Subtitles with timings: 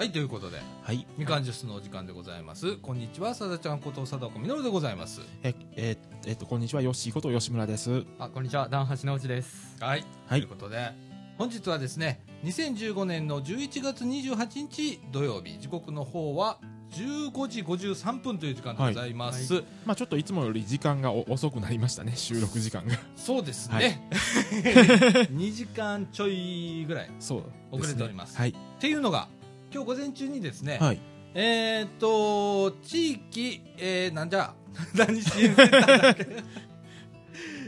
[0.00, 1.06] はいということではい。
[1.18, 8.04] みかんジュースのお時間でございますこんにちはさだちゃんこと貞子みのるでございますえ、ええっと、こんにちは、よっしーこと吉村です。
[8.18, 9.76] あ、こんにちは、ダンハチのうちです。
[9.78, 10.92] はい、はいということで
[11.36, 16.56] 本日はですね2015年の11月28日土曜日時刻の方は
[16.92, 22.96] 15時53分という時間でございます、はまあちょっといつもより時間がお遅くなりましたね、収録時間が。
[23.16, 24.08] そうですはね、
[25.30, 28.48] 2時間ちょいぐらいそう、遅れておりますはい。
[28.48, 29.28] っていうのが
[29.72, 31.00] 今日午前中にですね、はい。
[31.34, 34.52] えーっと地域、えー、なんじゃ
[34.94, 36.26] 何支援センターだっけ？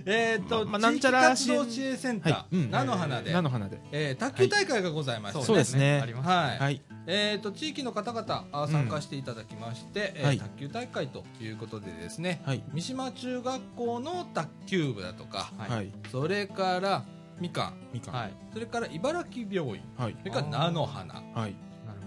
[0.05, 3.79] えーっと、まあなんちゃら地域活動支援センター、はいうん菜の花で、菜の花で。
[3.93, 6.29] えー卓球大会がございまして、そうですねあります。
[6.29, 6.83] はいはい。
[7.07, 12.65] えー、と地域の方々あ参加していただきまして、えーはい卓球大会ということでですねはい。
[12.73, 15.71] 三島中学校の卓球部だとかはい。
[15.71, 15.93] はい。
[16.11, 17.05] それから
[17.39, 18.15] みかんみかん。
[18.15, 18.33] はい。
[18.53, 20.17] それから茨城病院はい。
[20.19, 21.55] それから菜の花、はい。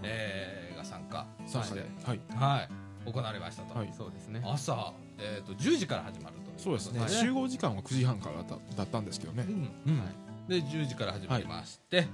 [0.06, 2.20] えーが参加さあして、はい。
[2.36, 2.67] は
[3.06, 3.94] い、行われましたと、はい。
[3.98, 4.42] そうですね。
[4.45, 7.00] 朝、えー、と10時から始まるとそうですね。
[7.00, 7.09] はい。
[7.09, 9.45] 集合時間は9時半からだっただったんですけどね。
[9.47, 9.52] う。
[9.52, 10.02] ん、うん。
[10.47, 12.08] で10時から始まりまして、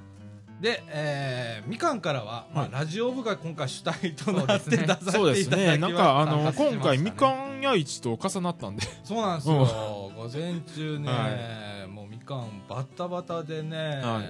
[0.61, 2.71] で、えーみかんからは、まあはい。
[2.71, 5.11] ラジオ部が今回主体となってそうですね出させていただきました。
[5.17, 5.77] そうですね。
[5.77, 8.87] なんか、あの、今回、みかん屋市と重なったんで。
[9.03, 14.21] そうなんですよ、午前中ね、はもうみかんバタバタでね、は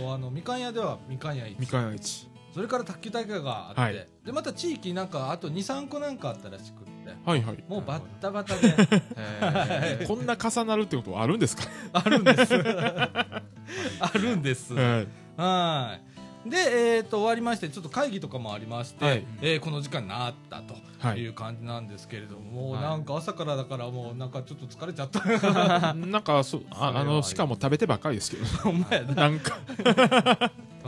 [0.00, 2.28] もうあのみかん屋ではみかん屋みかん屋市。
[2.56, 4.08] それから卓球大会があって、はい。
[4.24, 7.64] でまた地域なんかあと23個なんかあったらしくってはいはい。
[7.68, 8.74] もうバッタバタで。
[9.14, 10.06] えー。
[10.08, 11.64] こんな重なるってことはあるんですか？
[11.92, 12.54] あるんです。
[14.00, 14.72] あるんです。
[14.72, 15.06] はい。
[15.36, 15.98] は
[16.46, 16.48] い。
[16.48, 16.56] で、
[16.96, 19.26] えー、と終わりましてちょっと会議とかもありまして、はい。
[19.42, 21.18] えーこの時間になったとはい。
[21.18, 22.82] いう感じなんですけれども、もうはい。
[22.84, 25.92] なんか朝からだからもうなんかちょっと疲れちゃった。
[25.94, 29.14] なんかそああのしかも食べてばっかりですけどお前だ。
[29.14, 29.58] なんか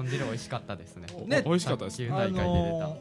[0.03, 1.07] 豚汁美味しかったですね。
[1.27, 2.85] ね美味しかったです卓球大会で出た。
[2.85, 2.97] あの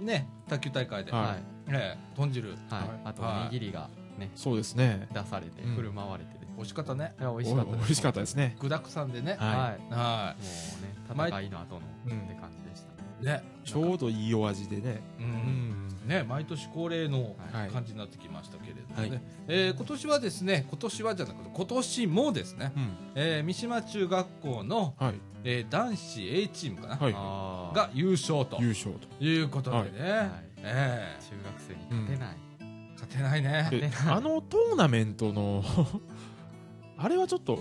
[0.00, 1.36] ーね卓球大会で、はいはい。
[1.70, 2.58] ええ豚汁はい。
[3.04, 6.40] あと、はいおにぎりがね、そうですね出されて、うん振る舞われてる。
[6.56, 7.78] 美味しかったねいや、美お味しかったです。
[7.78, 9.58] 美味しかったですね具だくさんでねははい。
[9.90, 10.44] はも
[11.14, 12.61] うね、戦いの後のうんって感じ
[13.22, 13.42] ね。
[13.64, 15.00] ちょうどいいお味でね。
[15.18, 15.28] ううん。
[15.28, 19.20] んね毎年恒例のはい感じになってきましたけれどもね、はい。
[19.48, 22.88] えー今年はですね今年はじゃなくて今年もですね、うん。
[23.14, 25.14] えー三島中学校の、はい。
[25.44, 27.12] えー男子 A チームかな、はい。
[27.12, 28.58] が優勝と。
[28.60, 29.24] 優勝と。
[29.24, 30.30] いうことでね、はい。
[30.58, 32.36] え中学生に勝てない。
[32.36, 33.68] ー勝てないね。
[33.70, 35.64] であのトーナメントの
[37.02, 37.58] あれはちょっと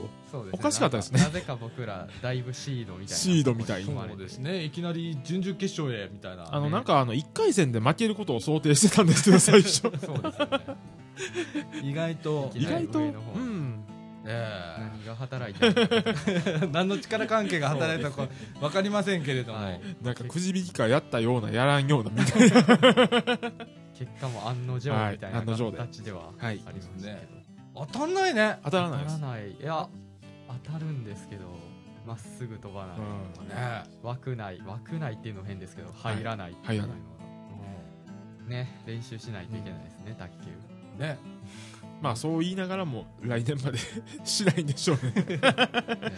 [0.51, 1.19] おかしかったですね。
[1.19, 3.15] なぜか僕ら、だいぶシードみたいな。
[3.15, 3.91] シードみたいに。
[3.91, 4.63] そうですね。
[4.63, 6.53] いきなり準々決勝へみたいな。
[6.53, 9.81] あのなんかあの1回戦で負けることを想定してたんですけど 最初。
[9.81, 10.29] そうですよね。
[11.81, 13.01] 意外と意外とう
[13.39, 13.83] ん。
[14.23, 15.67] え何が働いて
[16.59, 18.27] る 何の力関係が働いたか
[18.59, 19.81] 分かりませんけれども、はい。
[20.03, 22.63] なんかくじ引きかやったようなやらんようなみたいな。
[23.97, 26.57] 結果も案の定はいみたいな形ではあはい。
[26.57, 27.40] りますけど、ね
[27.75, 28.59] 当たんないね。
[28.63, 29.15] 当たらないです。
[29.15, 29.51] 当たらない。
[29.51, 29.87] いや
[30.65, 31.43] 当たるんですけど
[32.05, 33.01] まっすぐ飛ばない、う
[33.45, 33.47] ん。
[33.47, 33.83] ね。
[34.03, 37.11] 枠内枠内っていうの変ですけどはい入らないっていうのが入ら
[38.51, 41.01] ね練習しないといけないですね、卓球。
[41.01, 41.17] ね。
[42.01, 43.77] まあそう言いながらも来年まで
[44.25, 45.11] しないんでしょうね。
[45.15, 45.37] ね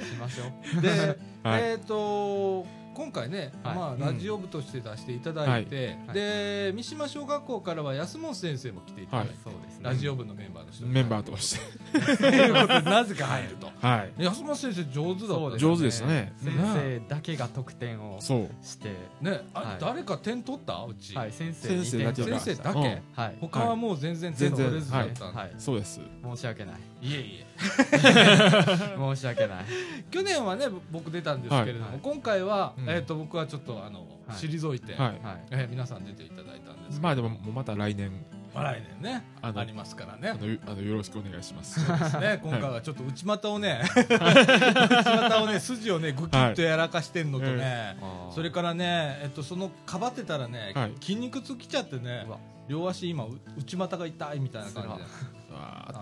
[0.04, 0.46] しましょ
[0.80, 0.82] う。
[0.82, 1.62] で、はい。
[1.64, 3.76] えっ、と今回ね、はい。
[3.76, 4.00] まあ、うん。
[4.00, 6.16] ラジオ部として出していただいて、はい。
[6.16, 9.84] で三島小学校からは安本先生も来ていただいて、そうですね。
[9.84, 12.18] ラジオ部のメンバーの人メンバーとして。
[12.18, 13.70] ということでなぜか入ると。
[13.82, 14.24] はい。
[14.24, 15.58] 安本先生上手だったね。
[15.58, 16.34] 上手でしたね。
[16.44, 18.90] 先生だけが得点をそうして
[19.22, 19.42] ね。
[19.54, 19.78] あ、はい。
[19.80, 20.86] 誰か点取った？
[20.86, 22.86] うち、はい先生先生だけ2点が先生だけ、うん。
[22.86, 23.36] はい。
[23.42, 25.54] 他はもう全然点取れずだったんで、はい。
[25.58, 26.00] そうです。
[26.24, 26.76] 申し訳ない。
[27.02, 27.46] いえいえ
[29.16, 29.66] 申し訳ない。
[30.12, 32.00] 去年はね僕出たんですけれども、はい。
[32.02, 32.90] 今回は、うん。
[32.90, 34.38] えっ、と僕はちょっとあの、はい。
[34.38, 35.02] 退いて、はい。
[35.02, 35.20] はい。
[35.52, 38.12] えー皆さん出ていただいたんですまあでももうまた来年。
[38.54, 40.30] まあ来年ねあのありますからね。
[40.66, 41.84] あのよろしくお願いします。
[41.84, 48.32] そうですね、今回はちょっと内股をね、内股をね、筋をね、ぐきっとやらかしてんのとね、あー。
[48.32, 50.94] それからね、えっと、そのかばってたらね、はい。
[51.02, 52.28] 筋肉痛きちゃってね
[52.68, 54.98] 両足今、う内股が痛いみたいな感じなん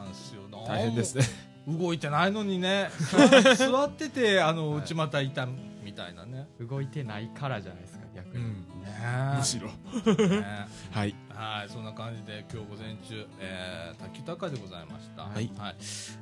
[0.09, 0.41] ですよ。
[0.51, 4.79] ー大変ですね動いてないのにね、座 座ってて、あの、はい。
[4.81, 5.53] 内股痛み
[5.83, 6.47] みたいなね。
[6.59, 8.51] 動いてないからじゃないですか逆に、うん。
[8.81, 9.67] ねむしろ。
[9.67, 11.15] ね はい。
[11.29, 15.23] はい、そんな感じで今日午前中、えー、卓球大会でございました。
[15.23, 15.51] はい。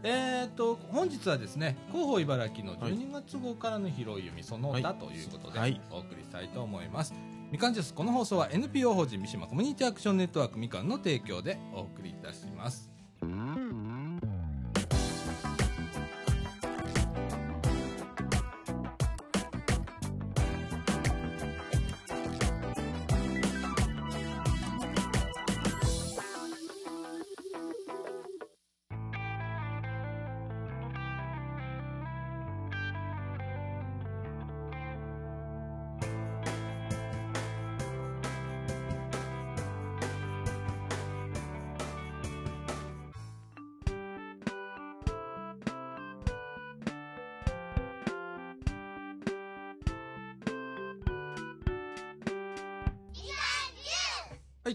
[0.03, 5.79] えー、と本日はですね広報茨城の12月号からの拾い読みその他ということで、はい。
[5.91, 7.13] お送りしたいと思います。
[7.51, 12.89] みかんジュースこの放送は NPO 法人三島コミュニティアクションネットワークみかんの提供でお送りいたします。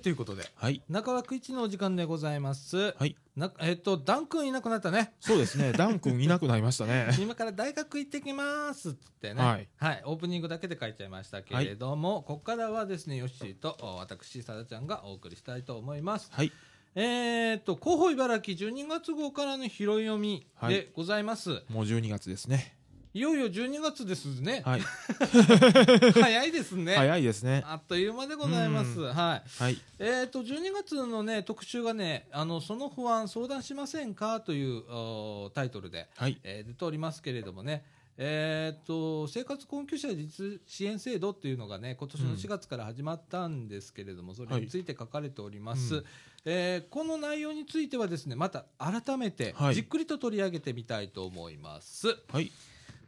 [0.05, 0.83] ということで、はい。
[0.91, 2.95] 中枠一のお時間でございます。
[2.99, 3.17] はい。
[3.37, 5.15] なえっと、ダン君いなくなったね。
[5.19, 5.73] そうですね。
[5.77, 7.09] ダン君いなくなりましたね。
[7.19, 9.57] 今から大学行ってきますってね、は
[9.93, 16.29] いオープニングだけで書いちゃいましたけれども、ここからはですね、ヨッシーとお私、さだちゃんがお送りしたいと思います。
[16.31, 16.53] はい。
[16.97, 21.63] えー、と、広報茨城12月号からの拾い読みでございます。
[21.71, 22.77] もう12月ですね。
[23.15, 24.63] い、よいよ12月ですね。
[24.65, 24.81] はい。
[26.21, 26.95] 早いですね。
[26.95, 27.63] 早いですね。
[27.67, 29.01] あっという間でございます。
[29.01, 29.63] うんはい。
[29.63, 29.81] はい。
[29.99, 36.39] えー、と12月の、ね、特集がねあの「その不安相談しませんか?」というおタイトルで、はい。
[36.43, 37.85] えー出ておりますけれどもね、
[38.17, 46.05] えー、と生活困窮者実支援制度っていうのがね今年のうん4月から始まったんですけれども、それについて書かれております、うん
[46.47, 52.19] えーこの内容についてはですねまた改めてはいじっくりと取り上げてみたいと思います。
[52.31, 52.51] はい。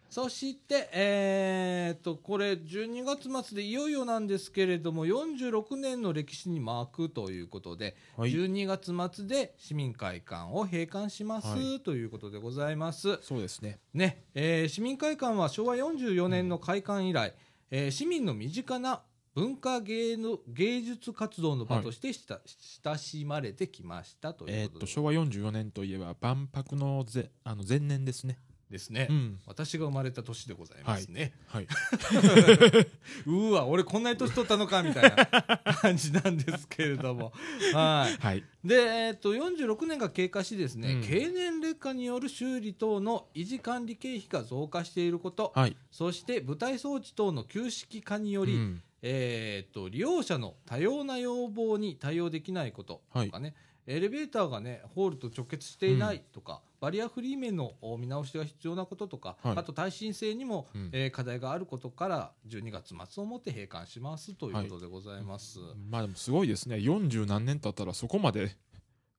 [0.09, 8.33] そして、えー、とこれ12月末でいよいよなんですけれども46年の歴史に幕ということで、はい。
[8.33, 13.19] 12月末で市民会館を閉館します、はいということでございます。
[13.23, 13.79] そうですね。
[13.95, 17.35] ねえー市民会館は昭和44年の開館以来、
[17.71, 19.03] えー市民の身近な
[19.37, 22.41] 文化芸の芸術活動の場としてした、
[22.83, 28.39] 親しまれてきましたといえーっと、うことで昭和44年といえば、万博のぜあの前年ですね。
[28.71, 29.41] ですね、うん。
[29.47, 31.33] 私が生まれた年でございますね。
[31.47, 31.67] はい。
[33.27, 35.27] うーわ、俺こんなに年取ったのかみたいな
[35.75, 37.33] 感じなんですけれども。
[37.73, 38.17] はい。
[38.21, 38.45] はい。
[38.65, 45.77] で、えっと、46年が経過しですね、うん経年劣化による修理等の維持管理経費が増加していること、はい。
[45.93, 53.55] そして舞台装置等の旧式化により、うんえーっと利用者の多様な要望に対応できないこととかね、
[53.87, 65.59] エレベーターがねホールと直結していないとか、バリアフリー面のお見直しが必要なこととか、はいあと耐震性にも、うんえー課題があることから12月末をもって閉館しますということでございます。
[65.91, 66.77] まあでもすごいですね。
[66.77, 68.57] 40何年経ったらそこまで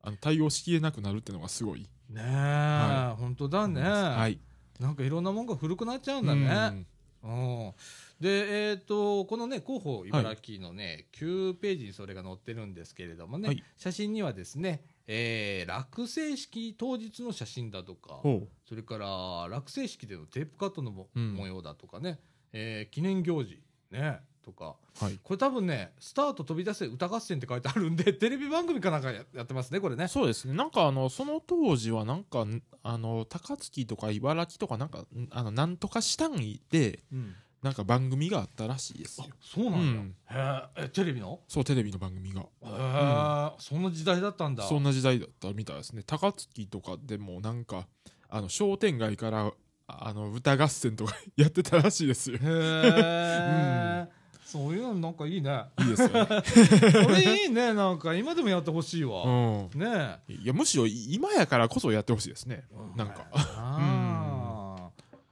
[0.02, 1.90] あの対応しきれなくなるっていうのがすごい。
[2.10, 4.40] ねえ、は本当だね、はい。
[4.80, 6.86] なんかいろんなもんが古くなっちゃうんだね。
[7.24, 7.74] うん
[8.20, 22.20] で、えー、とこのね広報茨城のね、9ページにそれが載ってるんですけれどもね、はい写真にはですね、えー落成式当日の写真だとかほそれから落成式でのテープカットのも、うん模様だとかね、
[22.54, 23.62] えー記念行事
[23.92, 25.06] ねとかう。
[25.06, 25.20] はい。
[25.22, 30.08] これ多分ね「スタート飛び出せ歌合戦」って書いてあるんで テレビ番組かなんかややってますねこれね。
[30.08, 30.54] そうですね。
[30.54, 32.46] なんかあの、その当時はなんか、
[32.82, 39.34] あの、高槻とか茨城とかなんか、んあの、なんとか市単位で、うんなんか番組があったらしいですあよ。
[39.42, 41.40] そうなんだ、うんへーえテレビの？
[41.48, 42.42] そう、テレビの番組が。
[42.42, 46.04] へえ、そんな時代だったんだそんな時代だったみたいですね。
[46.06, 47.88] 高槻とかでもなんか、
[48.30, 49.52] あの、商店街から、
[49.88, 52.38] あの、歌合戦とかやってたらしいですよ。
[52.38, 54.08] へえ、
[54.46, 56.26] そういうのなんかいいねいいですよね。
[57.06, 59.70] これいいねなんか今でもやってほしいわ、うん。
[59.80, 62.66] ねいや、むしろ今やからこそやってほしいですね。
[62.72, 63.26] えなんか。
[63.34, 64.07] あー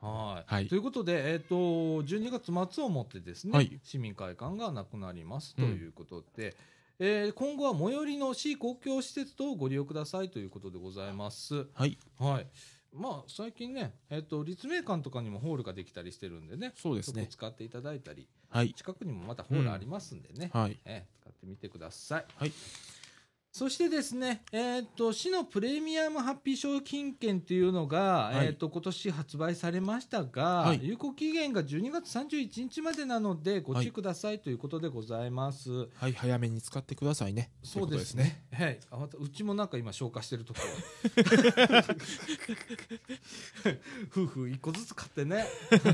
[0.05, 6.55] はい、はいということで、えっと12月末をもってですね、はい市民会館がなくなりますということで、
[6.99, 11.65] えー今後は最寄りの市公共施設等をご利用くださいということでございます。
[11.73, 11.97] はい。
[12.19, 12.47] はい
[12.93, 17.27] まあ、最近ね、えっと立命館とかにもホールができたりしてるんでねそうですね。
[17.29, 18.73] 使っていただいたりはい。
[18.73, 20.79] 近くにもまたホールありますんでね、はい。
[20.85, 22.25] ええ使ってみてください。
[22.37, 22.53] はい
[23.57, 35.87] そしてですね、えーっと市のプレミアムハッピー商品券というのが、はいえーっと今年発売されましたが、はい有効期限が12月31日までなのでご注意くださいということでございます。
[35.95, 36.11] はい。
[36.11, 37.49] 早めに使ってくださいね。
[37.63, 38.43] そうですってね。
[38.51, 40.65] はい、あまたうちもなんか今消化してるところ。
[44.11, 45.45] 夫婦一個ずつ買ってね。
[45.71, 45.87] で、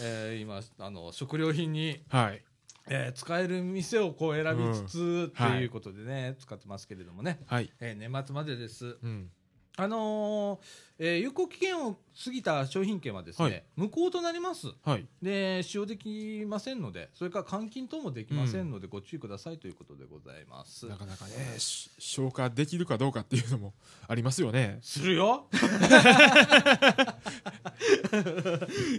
[0.00, 2.02] えー今あの食料品に。
[2.08, 2.42] はい。
[2.88, 7.70] えー使える店をこう選びつつ、うんっていうことでね、使ってますけれどもね、はい。
[7.80, 8.96] えー年末までです。
[9.02, 9.30] うん。
[9.76, 10.66] あのー
[10.98, 14.68] えー有効期限を過ぎた商品券はですね、はい無効となります。
[14.84, 15.06] はい。
[15.22, 20.86] で、使用できませんので、それから換金等もできませんので、ご注意くださいということでございます。
[20.86, 23.72] なかなかね、し消化できるかどうかっていうのも
[24.06, 24.78] ありますよね。
[24.82, 25.48] するよ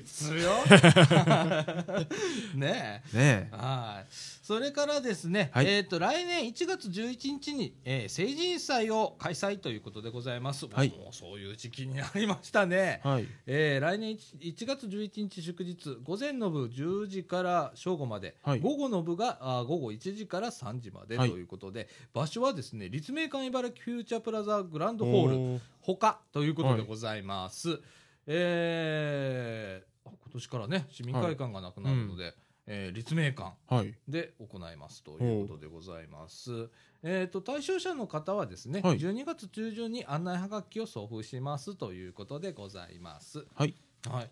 [0.05, 0.51] するよ
[2.55, 3.17] ねえ。
[3.17, 3.55] ねえ。
[3.55, 4.11] はい。
[4.11, 10.67] それからですね、はいえっ、と、来年1月11日に、えー成人祭を開催ということでございます。
[10.67, 13.01] はいもうそういう時期になりましたね。
[13.03, 13.27] はい。
[13.45, 27.79] えー来年 1, 1月11日祝日、午前の部10時から正午まで、はい午後の部があー午後1時から3時までとはいいうことで、場所はですね、立命館茨城フューチャープラザグランドホール、ほかということでございます。
[28.27, 32.33] えーあ今年からね、市民会館がなくなるので、
[32.67, 33.93] えー立命館はい。
[34.07, 36.69] で行いますということでございます。
[37.05, 43.45] えっ、と、対象者の方はですね、はい12月中旬に案内はがきを送付しますということでございます。
[43.55, 43.75] はい。
[44.09, 44.29] はい。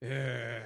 [0.00, 0.64] え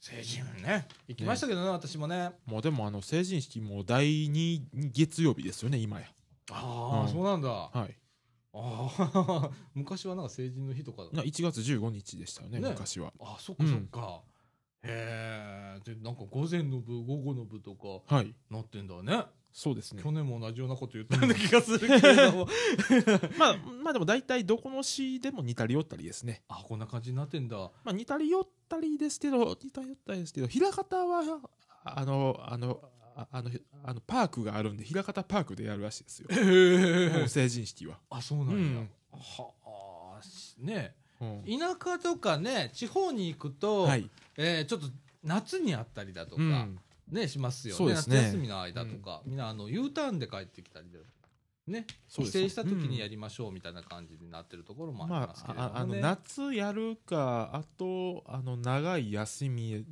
[0.00, 2.30] ー、成人ね、行きましたけどね、私もね。
[2.46, 4.62] もうでもあの成人式も第2
[4.92, 6.06] 月曜日ですよね、今や。
[6.50, 7.48] ああ、うんそうなんだ。
[7.48, 7.94] はい。
[8.54, 13.12] ああ、 昔はなんか成人の日とかだな1月15日でしたよね、ね昔は。
[13.20, 14.22] あ、そっかそっか。
[14.82, 18.34] へえ、で、なんか午前の部、午後の部とかはい。
[18.50, 19.26] なってんだね。
[19.52, 20.12] そうですね去。
[20.12, 22.48] 年も同じようなこと言ったような気がするけれども。
[23.38, 26.42] まあ、まあでも大体どこの市でも似たり寄ったりですね。
[26.48, 27.56] あ、こんな感じになってんだ。
[27.56, 31.40] まあ似たり寄ったりですけど、似たり寄ったりですけど、枚方は、
[31.84, 32.80] あの、あの、
[33.16, 33.50] ああの、
[33.84, 36.28] あのパークがあるんで、枚方パークでやるらしいですよ。
[36.30, 37.98] へもう成人式は。
[38.10, 38.54] あ、そうなんや。
[38.54, 39.50] うんは
[40.18, 40.94] あ、しね。
[41.20, 44.08] うん田舎とかね、地方に行くと、はい。
[44.36, 44.86] えーちょっと
[45.24, 46.78] 夏にあったりだとか、うん
[47.10, 47.78] ね、しますよね。
[47.78, 50.98] そうですね夏休みの間とか、みんなあの U ターンで帰ってきたりで、
[51.66, 56.00] ね、帰省した時にやりましょうみたいな感じになってるところもありまますけれどあ、ああのもね。
[56.00, 59.84] 夏やるか、あと、あの、長い休み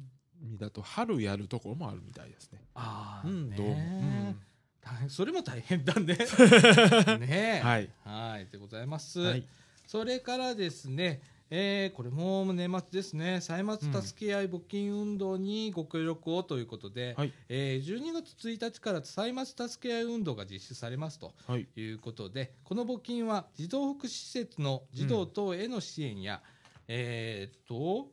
[0.59, 2.61] だと、春やるところもあるみたいですね。
[2.75, 3.75] ああ、うん、ねどうも。
[3.75, 4.41] うん
[4.87, 6.17] 大変それも大変だね。
[7.27, 7.91] ねはい。
[8.05, 9.19] はい、でございます。
[9.19, 9.45] はい。
[9.85, 17.33] それからですね、えーこれも年末ですね、歳末助け合い募金運動にご協力をということで、はい。
[17.49, 21.69] えー12月1日から歳末助け合い運動が実施されますとはい。
[21.77, 26.43] いうことで、この募金は児童福祉施設の児童等への支援や、
[26.89, 28.09] えーっと、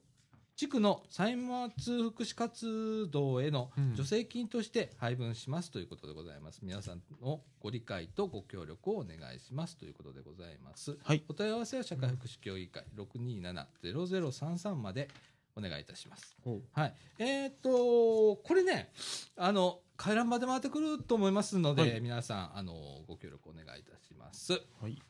[0.55, 1.35] 地区の歳
[1.77, 6.59] 末福祉活動へのうん助成金として配分しますということでございます。
[6.61, 10.97] 皆さんのご理解とご協力をお願いしますということでございます。
[11.03, 11.23] はい。
[11.27, 15.09] お問い合わせは社会福祉協議会627-0033まで
[15.55, 16.35] お願いいたします。
[16.73, 16.93] はい。
[17.17, 18.91] えーっと、これね、
[19.35, 22.73] あの、回覧まで回ってくると思いますので、はい皆さん、あの、
[23.07, 24.53] ご協力お願いいたします。
[24.81, 25.01] はい。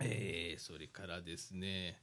[0.00, 2.00] えー、それからですね、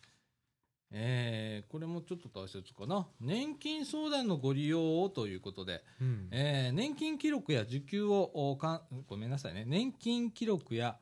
[0.98, 3.06] えー、これもちょっと大切かな。
[3.20, 6.30] 年金相談のご利用をということで、うん。
[6.32, 10.98] えー年金記録や受給をおかんごめんなさいね年金記録や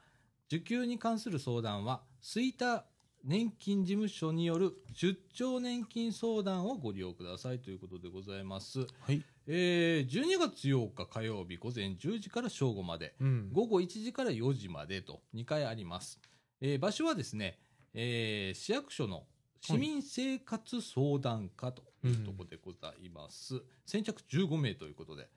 [0.48, 2.86] 受給に関する相談は吹田
[3.24, 9.24] 年金事務所による出張年金相談をご利用くださいということでございます、はい。
[9.46, 13.50] えー12月8日火曜日午前10時から正午までうん。
[13.54, 16.20] 午後1時から4時までと2回あります、
[16.62, 17.60] えー場所はですね、
[17.94, 19.26] えー市役所の
[19.66, 25.30] 市民生活相談課というところでございます、先着15名ということで、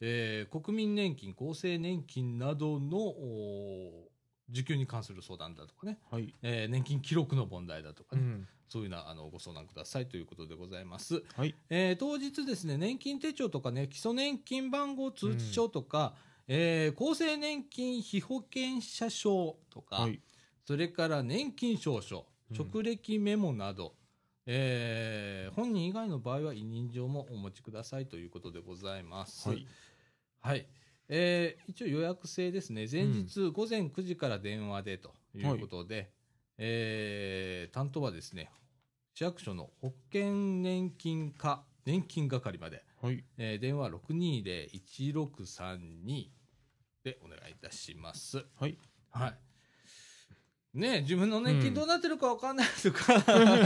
[0.00, 3.14] えー国民年金厚生年金などの
[4.50, 6.34] 受給に関する相談だとかね、はい。
[6.42, 8.48] えー年金記録の問題だとかね、うん。
[8.68, 11.22] そういうのはあのご相談くださいということでございます。
[11.34, 11.54] はい。
[11.70, 16.14] えー当日ですね、年金手帳とかね、基礎年金番号通知書とか、
[16.48, 20.20] えー厚生年金被保険者証とか、はい。
[20.66, 22.24] それから年金証書、うん
[22.58, 23.94] 直歴メモなど、
[24.46, 29.48] えー本人以外の場合は委任状もお持ちくださいということでございます。
[29.48, 29.66] はい。
[30.40, 30.66] はい。
[31.08, 32.86] えー一応予約制ですね。
[32.90, 36.10] 前日午前9時から電話でということで、
[36.58, 38.50] えー担当はですね、
[39.14, 43.24] 市役所の保険年金課、年金係まで、はい。
[43.38, 46.26] えー電話620-1632
[47.04, 48.44] でお願いいたします。
[48.58, 48.76] はい。
[49.10, 49.34] はい。
[50.72, 53.18] ねえ自分の年金どうなってるかわかんないとか、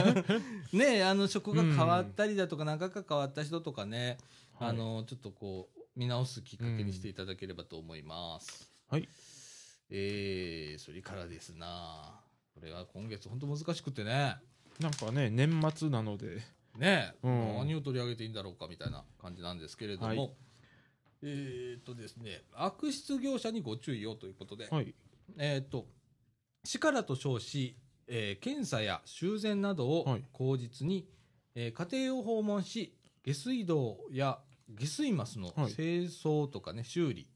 [0.72, 4.16] ねえあの、職が変わったりだとか、何回か変わった人とかね、
[4.54, 4.70] はい。
[4.70, 8.70] あの、ちょっとこう、見直すきっかけにしていただければと思います。
[8.88, 9.08] はい。
[9.90, 12.20] えー、それからですな。
[12.54, 14.36] これは今月本当難しくてね、
[14.80, 16.42] なんかね、年末なので、
[16.76, 17.56] ねえ、うん。
[17.58, 20.30] 何を取り上げていいんだろうかみたいな感じなんですけれども、はい。
[21.22, 24.94] えーっとですね、悪質業者にご注意をということで、はい。
[25.36, 25.86] えーっと、
[26.64, 30.24] 市からと称し、えー検査や修繕などをはい。
[30.32, 31.06] 口実に、
[31.54, 35.72] えー家庭を訪問し、下水道や下水マスのはい。
[35.72, 37.26] 清掃とかね、修理、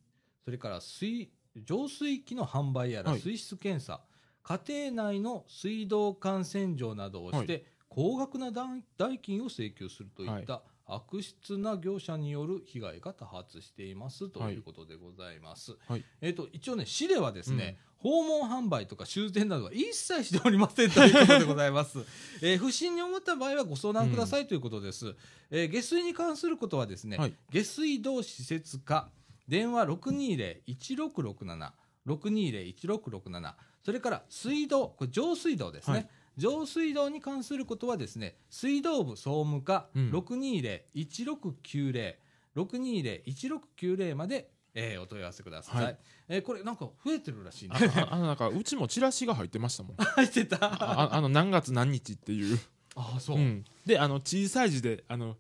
[0.45, 3.21] それから水浄水器の販売やらはい。
[3.21, 4.01] 水質検査、
[4.43, 7.59] 家庭内の水道管洗浄などをして、は
[7.89, 15.77] 高額な代代金を請求するといった悪質な業者による被害が多発していますということでございます。
[15.87, 21.99] はいえっ、と、一応ね、市ではですね、訪問販売とか修繕などは一切しておりませんということでございます。
[22.41, 25.15] えー不審に思った場合はご相談くださいということです。
[25.51, 29.11] えー下水に関することはですね、はい下水道施設課、
[29.47, 31.73] 電話620-1667、
[32.07, 40.11] 620-1667それから水道これ上水道ですね、はい上水道に関することはですね水道部総務課うん。
[40.11, 42.15] 620-1690、
[42.57, 45.99] 620-1690まで、えーお問い合わせください、はい。
[46.29, 49.97] えーこれなんか増えてるらしいねあ あのなんかうちもチラシが入ってましたもん。
[49.99, 50.57] 入ってた？
[50.63, 52.59] ああの何月何日っていう。
[52.95, 55.37] ああそう、うん、であの小さい字であの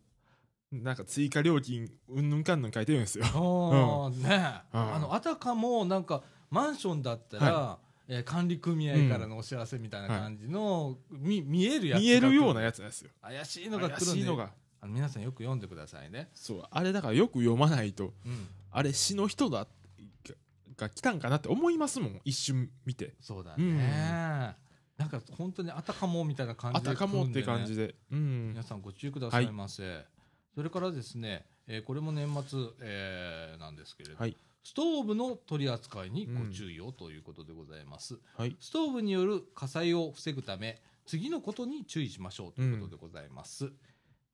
[0.71, 3.25] なんか追加料金うんぬんかんぬん書いてるんですよ。
[3.25, 4.95] ああ、ねうん。
[4.95, 7.78] あのあたかもなんかマンションだったら、
[8.09, 13.11] えー管理組合からのお知らせみたいな感じの、み見えるやつが見えるようなややつですよ。
[13.23, 14.50] 怪しいのが来怪るんでしいのが。
[14.81, 19.69] あの皆さんよく読んでくださいね、そうあれだからよく読まないとうん、あれ詩の人だが
[20.77, 22.21] が来たんかなって思いますもん。
[22.25, 23.15] 一瞬見て。
[23.21, 23.79] そうだね、うん。
[24.97, 27.88] なんか本当にあたかもみたいな感じであたかもって感じで。
[27.88, 28.49] でうん。
[28.50, 30.05] 皆さんご注意くださいませ、
[30.55, 38.57] それからですね、えーこれも年末、えーなんですけれど、はいストーブの取り扱いにご注意をということでございます、はい。
[38.61, 43.73] ストーブによる火災を防ぐため次のことに注意しましょうということでございます、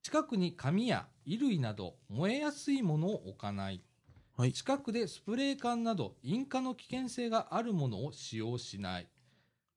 [0.02, 3.80] 近くに紙や衣類など燃えやすいものを置かない、
[4.36, 4.52] はい。
[4.52, 9.08] 近くでスプレー缶など引火の危険性があるものを使用しない。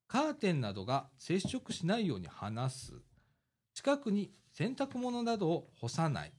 [0.07, 2.93] カーテンなどが接触しないように離す。
[3.75, 6.33] 近くに洗濯物などを干さない。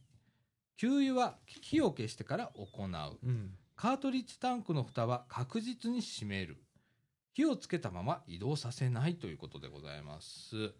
[0.77, 3.19] 給油は火を消してから行う。
[3.23, 6.57] うんカートリッジタンクの蓋は確実に閉める。
[7.33, 10.73] 火をつけたまま移動させないということでございます。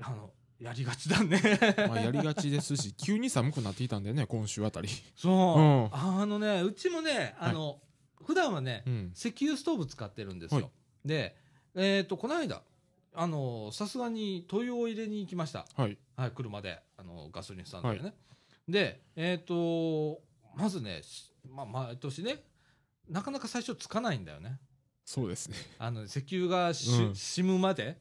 [0.00, 1.38] あのやりがちだね。
[1.88, 4.88] まあ、やりがちですし急に寒くなっていたんでね今週あたり。
[5.14, 5.88] そう、うん。
[5.92, 7.82] あのねうちもねあの、
[8.24, 9.12] 普段はねうん。
[9.14, 10.70] 石油ストーブ使ってるんですよ、はい。
[11.04, 11.36] で
[11.74, 12.62] えっ、とこの間
[13.12, 15.66] あのさすがに灯油を入れに行きました。
[15.76, 15.98] はい。
[16.16, 18.14] はい、車であのガソリンスタンドでね、
[18.66, 20.22] でえっ、と
[20.56, 22.42] まずね、しまあ、毎年ね
[23.08, 24.58] なかなか最初つかないんだよね。
[25.04, 25.56] そうですね。
[25.78, 27.14] あの石油がし、うん。
[27.16, 27.98] 染むまで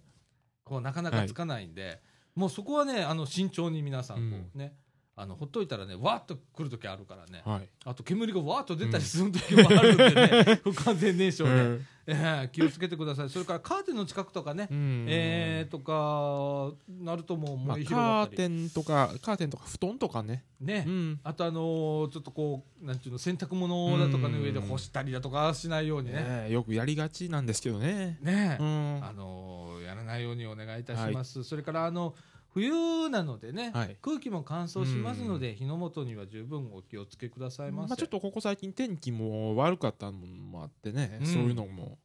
[0.63, 1.99] こうなかなかつかないんで、
[2.35, 4.75] もうそこはねあの慎重に皆さんこうね、
[5.15, 7.41] あのほっといたらねわーっと来る時あるからね。
[7.45, 7.67] はい。
[7.85, 11.87] あと煙がわーっと出たりする時もあるんでね、 不完全燃焼で、うん。
[12.07, 13.29] えー気をつけてください。
[13.29, 15.05] それからカーテンの近くとかね、うん。
[15.07, 20.45] えー、とかなるともうまあ、カがったり、ーテンとかカーテンとか布団とかね。
[20.61, 21.19] ね、うん。
[21.23, 26.13] あとあのーちょっとこうなんていうの洗濯物だとかの上で干したりだとかしないようにね。
[26.13, 28.17] ねえよくやりがちなんですけどね。
[28.21, 28.99] ね、うん。
[29.03, 32.15] あのーやらないようにお願いいたします、それからあの
[32.53, 33.97] 冬なのでね、はい。
[34.01, 41.27] 空気も乾燥しますので、火の元には十分お気をつけくださいませ、まあ、ちょっとここ最近天気も悪かったのもあってね、うん。
[41.27, 41.97] そういうのも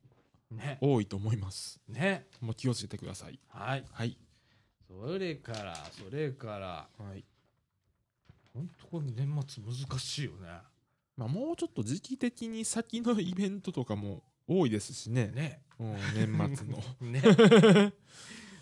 [0.51, 0.79] ね。
[0.81, 1.81] 多いと思います。
[1.89, 2.27] ね。
[2.41, 3.39] もう気をつけてください。
[3.49, 3.85] はい。
[3.91, 4.17] はい。
[4.89, 7.05] それからそれから。
[7.05, 7.25] はい。
[8.55, 10.49] 本当この年末難しいよね。
[11.17, 15.29] まあ、もうちょっと時期的に先のイベントとかも多いですしね。
[15.35, 15.63] ね。
[15.79, 16.79] うん、年末の。
[17.01, 17.23] ね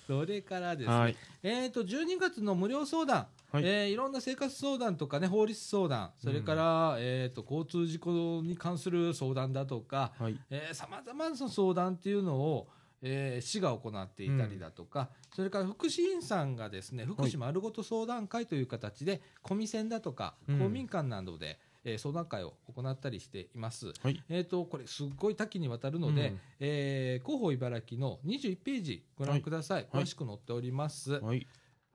[0.07, 1.17] それからですね、はい。
[1.43, 3.63] えー、と12月の無料相談、はい。
[3.63, 6.13] いえーいろんな生活相談とか、ね、法律相談。
[6.19, 10.39] それから、えー、と交通事故に関する相談だとかはい。
[10.73, 12.69] さまざまな相談っていうのを、
[13.03, 20.59] えー市が行っていたりだとか、それから福祉員さんがですね福祉丸ごと相談会という形で、コミセンだとかうん。
[20.59, 23.93] 公民館などで、えー相談会を行ったりしています。
[24.03, 24.23] はい。
[24.29, 26.41] えー、とこれすっごい多岐にわたるので、うん。
[26.61, 30.03] えー広報茨城の21ページご覧ください、はい。
[30.05, 31.13] 詳しく載っております。
[31.13, 31.47] はい、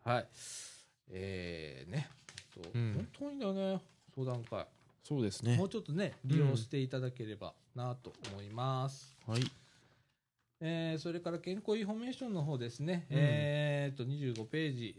[0.03, 0.27] はい。
[1.11, 2.09] えーね
[2.53, 2.93] そううん。
[2.93, 3.81] 本当にだよね
[4.15, 4.65] 相談会、
[5.03, 5.57] そうですね。
[5.57, 9.15] もうちょっとね利用していただければなと思います。
[9.25, 9.41] はい。
[10.61, 13.17] えーそれから健康インフォメーションの方ですね、うん。
[13.17, 14.95] えー、と25ページ、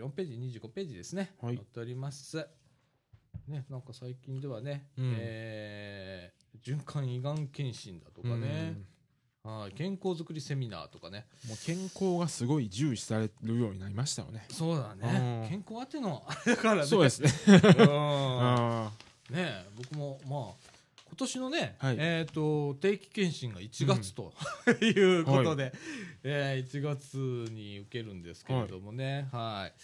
[0.00, 1.56] 24ページ、25ページですね、はい。
[1.56, 2.48] 載っております。
[3.48, 5.14] ね、なんか最近ではね、うん。
[5.18, 8.76] えー巡回胃がん検診だとかね、
[9.44, 14.44] はい健康づくりセミナーとかね、もう健康がすごい重視されるようになりましたよね。
[14.50, 15.48] そうだね、うん。
[15.48, 17.30] 健康あってのあれだからね、そうですね。
[19.30, 20.70] ね僕もまあ
[21.06, 21.96] 今年のね、はい。
[21.98, 24.34] えっ、と定期検診が1月と、
[24.84, 25.72] いうことで、
[26.22, 27.16] えー1月
[27.50, 29.80] に受けるんですけれどもね、はい、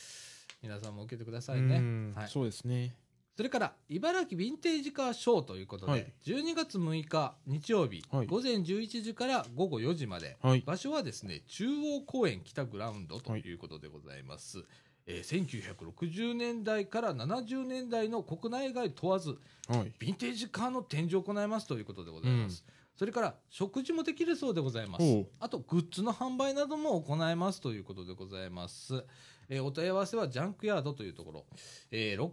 [0.62, 2.12] 皆さんも受けてくださいね。
[2.14, 2.94] はい、そうですね
[3.36, 6.12] それから茨城ヴィンテージカーショーということで、はい。
[6.24, 8.26] 12月6日日曜日、はい。
[8.26, 10.62] 午前11時から午後4時まで、はい。
[10.64, 13.54] 場所はですね中央公園北グラウンドとい。
[13.54, 14.64] うことでございます、
[15.06, 19.30] えー1960年代から70年代の国内外問わず
[19.68, 19.92] はい。
[19.98, 22.64] ヴィンテージカーの展示を行いますということでございます、
[22.96, 25.04] それから食事もできるそうでございます。
[25.40, 29.04] あとグッズの販売なども行いますということでございます、
[29.48, 31.46] えーお問い合わせはジャンクヤードというところ、
[31.90, 32.30] えー、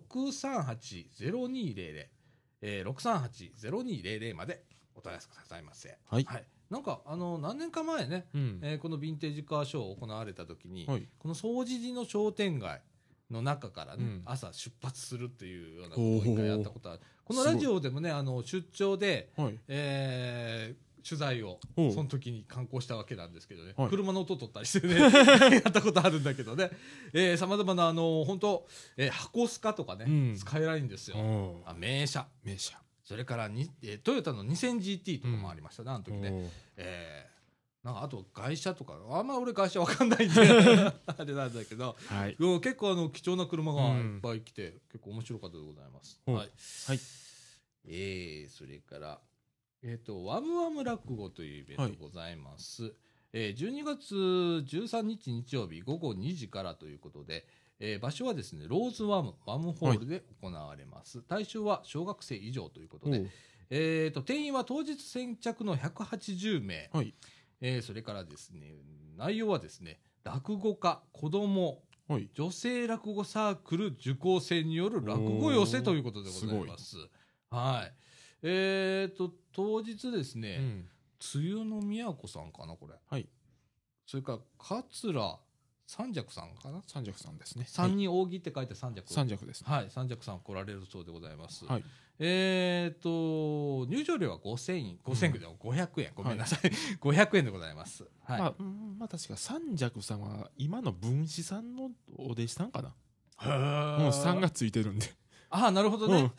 [1.19, 2.07] 638-0200、
[2.61, 4.63] えー、638-0200まで
[4.95, 5.97] お問い合わせくださいませ。
[6.05, 6.25] はい
[6.69, 8.59] なんか、あの、何年か前ね、うん。
[8.63, 11.05] えーこのヴィンテージカーショー行われた時に、はい。
[11.19, 12.81] この総除寺の商店街
[13.29, 17.01] の中からね、うん朝出発するっていうようなことを一回やったことある。
[17.25, 19.59] このラジオでもね、あの、出張で、はい。
[19.67, 26.69] えー取材を、その時に観光したわけなんですけどね、はい車の音取ったりしてね、 やったことあるんだけどね、
[27.13, 31.63] えー、様々な、あの、本当、えー箱スカとかね、うんスカイラインですよ。
[31.65, 32.27] あ名車。
[32.43, 32.81] 名車。
[33.03, 36.49] それからに、えートヨタの 2000GT とかもありましたね、あの時ね。
[36.77, 37.31] えー
[37.83, 40.39] なんかあと外車とか、あんま俺外車わかんないんで、
[41.07, 42.35] あれなんだけど、はい。
[42.37, 46.21] うん結構あの貴重な車がうんいっぱい来て、結構面白かったでございます。
[46.27, 46.37] はい。
[46.37, 46.99] はい
[47.85, 49.19] えー、それから、
[49.83, 52.93] えっ、と、ワムワム落語というイベントございます。
[53.33, 57.47] えー、12月13日日曜日午後2時からということで、
[57.79, 61.23] えー場所はですね、ローズワム、ワムホールで行われます。
[61.23, 63.25] 対象は小学生以上ということで、
[63.71, 67.15] えー、と定員は当日先着の180名、はい。
[67.61, 68.75] えーそれからですね
[69.17, 72.29] 内容はですね落語家子どもはい。
[72.33, 76.97] 女性落語サークル受講生による落語寄せということでございます。
[77.49, 77.93] はい
[78.43, 80.89] えー、と当日ですね、うん。
[81.35, 83.27] 梅雨の都さんかなこれはい。
[84.05, 85.39] それから桂
[85.87, 86.81] 三尺さんかな？
[86.87, 87.65] 三尺さんですね。
[87.67, 89.69] 三人扇って書いて三尺三尺ですね。
[89.69, 91.65] はい、三尺さん来られるそうでございます。
[91.65, 91.83] はい。
[92.23, 96.71] えー、と、入場料は5000円、5000円でも500円、ごめんなさい。
[97.01, 98.07] 500円でございます。
[98.23, 98.39] はい。
[98.39, 102.95] まあ、うんまあ確か三尺さんは今の分子さんのお弟子さんかな。
[103.41, 105.07] へもう三がついてるんで。
[105.51, 106.31] ああ、なるほどうんね。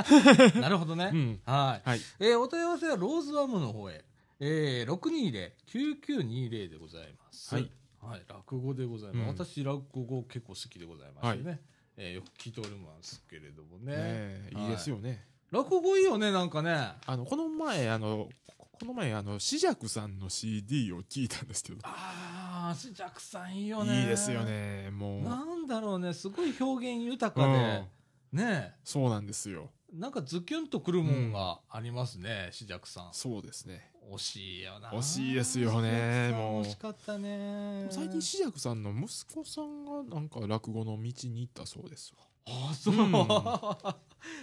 [0.60, 1.10] なるほどね。
[1.12, 1.40] うん。
[1.44, 1.88] はい。
[1.88, 2.00] はい。
[2.18, 4.04] えーお問い合わせはローズワムの方へ。
[4.40, 7.54] えー、620-9920でございます。
[7.54, 7.70] はい。
[8.00, 9.40] はい、落語でございます。
[9.40, 11.60] うん私、落語結構好きでございましてね。
[11.96, 13.92] えーよく聞いておりますけれどもね。
[13.92, 15.26] ねえいいですよね。
[15.50, 16.94] 落語いいよね、なんかね。
[17.06, 21.78] あの、この前、あの、ここの前、あの、しじゃくさんの CD を聞いたんですけど。
[21.84, 24.00] ああ、しじゃくさんいいよね。
[24.00, 24.42] いいですよ。
[24.42, 24.90] ね。
[24.90, 25.22] もう。
[25.22, 27.86] なんだろうね、すごい表現豊うん
[28.34, 29.70] ねそうなんですよ。
[29.92, 33.08] なんかズキュンとくるもんがありますね、しじゃくさん。
[33.12, 33.92] そうですね。
[34.12, 34.90] 惜しいよな。
[34.90, 37.86] 惜しいですよねもう惜しかったね。
[37.90, 42.24] 最近しじゃくさんの息子さんがなんか落語の道に行ったそうですわ。
[42.46, 42.94] ああ、そう。
[42.94, 43.12] うん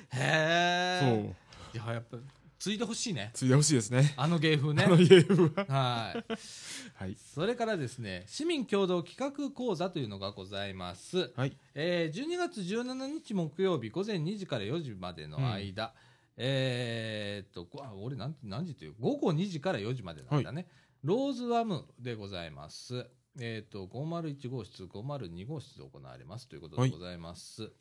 [0.09, 0.99] へえ。
[1.01, 1.35] そう。
[1.73, 2.17] いや、やっぱ、
[2.61, 3.31] ついてほしいね。
[3.33, 4.13] ついてほしいですね。
[4.17, 4.89] あの芸風ねあ。
[4.89, 5.65] のゲームは。
[5.65, 6.23] はい。
[6.93, 7.15] はい。
[7.15, 11.31] それからですね、市民共同企画講座というのがございます。
[11.35, 11.57] はい。
[11.73, 15.93] えー12月17日木曜日午前2時から4時までの間、
[16.37, 18.93] えーっと、ごあ俺何何時という？
[18.99, 20.67] 午後2時から4時までの間ね、
[21.03, 23.07] ローズワムでございます。
[23.39, 27.71] えーっと、501号室、502号室で行われますということでございます。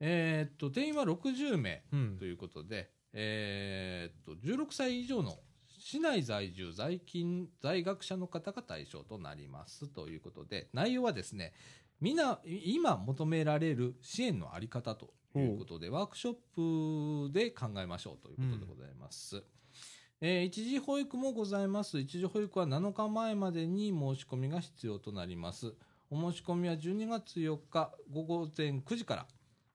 [0.00, 2.24] えーっと、定員は60名うんと。
[2.24, 5.38] いうことで、えーっと、16歳以上の
[5.78, 11.52] 市内在住在勤在学者の方が対象となりますということで内容はですね
[12.00, 21.98] みんない今求められる支援のあり方ということでワークショップで考えましょうということでございます、えー一時保育もございます。
[21.98, 25.74] 一時保育は7日前までに申し込みが必要となります。
[26.10, 29.26] お申し込みは12月4日午後前9時から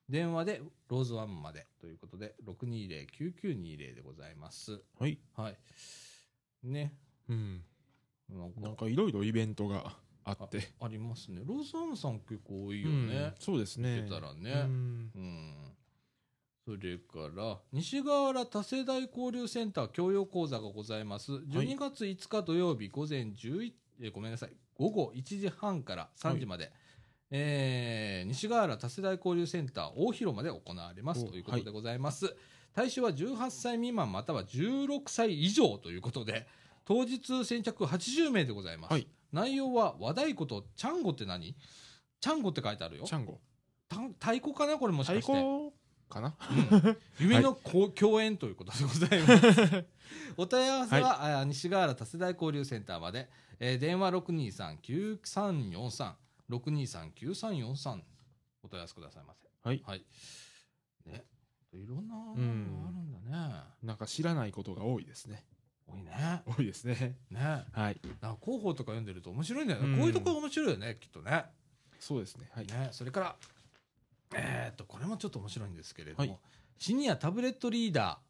[0.10, 5.20] 電話でローズワンまでということで620-9920でございますはい。
[5.36, 5.58] はい。
[6.64, 6.94] ね。
[7.30, 7.62] うん。
[8.30, 10.70] なんかなんかいろいろイベントがあって。
[10.82, 11.42] ありますね。
[11.46, 13.34] ローズワムさん結構多いようんね。
[13.40, 14.02] そうですね。
[14.02, 15.54] 見てたらねうんうん。
[16.66, 21.32] それから、西川原多世代交流センター教養講座がございます。
[21.32, 24.50] 12月5日土曜日午前11、えごめんなさい。
[24.76, 26.74] 午後1時半から3時まで、
[27.30, 32.36] えー西川原多世代交流センター大広間で行われますおということでございます。
[32.74, 36.48] 対象は18歳未満または16歳以上ということで、
[36.86, 38.94] 当日先着80名でございます。
[38.94, 41.54] はい内容は和太鼓とチャンゴって何？
[42.22, 43.04] チャンゴって書いてあるよ。
[43.04, 43.40] チャンゴ。
[43.90, 44.78] た太鼓かな？
[44.78, 45.34] これもしか太して。
[45.34, 45.72] 鼓
[46.10, 46.34] かな？
[46.50, 46.54] う
[46.90, 49.86] ん 夢のこう共演ということでございます。
[50.38, 56.14] お問い合わせは、あ西川原多世代交流センターまで、えー電話623-9343、
[56.50, 58.02] 623-9343
[58.64, 59.48] お問い合わせくださいませ。
[59.64, 59.82] はい。
[59.86, 60.06] はい。
[61.06, 61.26] ね。
[61.74, 63.64] いろんなのがあるうんんだね。
[63.84, 65.46] なんか知らないことが多いですね。
[65.88, 66.42] 多いね。
[66.46, 67.18] 多いですね。
[67.30, 67.66] ね。
[67.72, 68.00] はい。
[68.22, 69.90] なんか広報とか読んでると面白いんだよね。
[69.90, 71.46] うんこういうところ面白いよね、きっとね。
[72.00, 72.50] そうですね。
[72.54, 72.68] はい。
[72.68, 73.36] ね、それから、
[74.36, 76.40] えーっと、これもちょっと面白いんですけれども、はい
[76.80, 78.27] シニアタブレットリーダー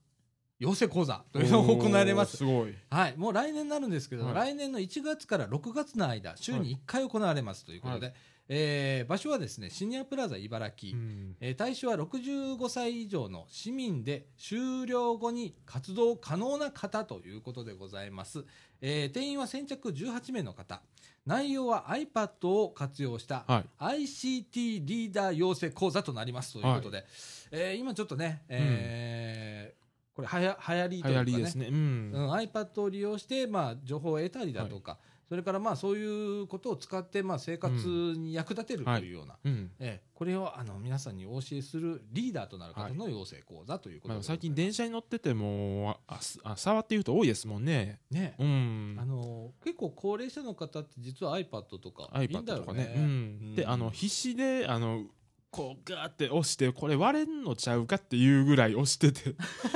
[0.60, 2.38] 養成講座というのが行われます。
[2.38, 2.74] すごい。
[2.90, 8.14] はい、もう来年になるんですけど、はい来年の1月から6月の間、週に1回行われますということで、は
[8.50, 10.98] えー場所はですね、シニアプラザ茨う城。
[10.98, 18.44] んえー対象は65歳以上の市民で終了後に活動可能な方ということでございます。
[18.82, 20.82] えー定員は先着18名の方。
[21.26, 24.06] 内容は iPad を活用したはい。
[24.06, 27.06] ICT リーダー養成講座となりますということで、
[27.52, 29.77] えー今ちょっとね、えー
[30.18, 31.68] これはや流行りというか、ね、ですね。
[31.68, 32.12] うん。
[32.12, 34.98] うん、iPad を利用して、まあ、情報を得たりだとか、
[35.30, 37.72] それからまあそういうことを使って、まあ、生活
[38.18, 39.72] に役立てるというような、うん。
[39.80, 48.00] ええこれをあの皆さんにお教えするリーダーとなる方の養成講座ということで、まあ、最近電車に乗っててもあすあ触っている人多いですもんね。
[48.10, 49.06] ね、うんあ。
[49.06, 52.86] の結構高齢者の方って実は iPad とかいいん iPad とかね。
[52.86, 52.94] ね。
[52.96, 53.04] うん。
[53.04, 55.06] うんで、あの、必死で、あの、
[55.50, 59.34] こうガーって押して、これ割れんのちゃうかっていうぐらい押してて、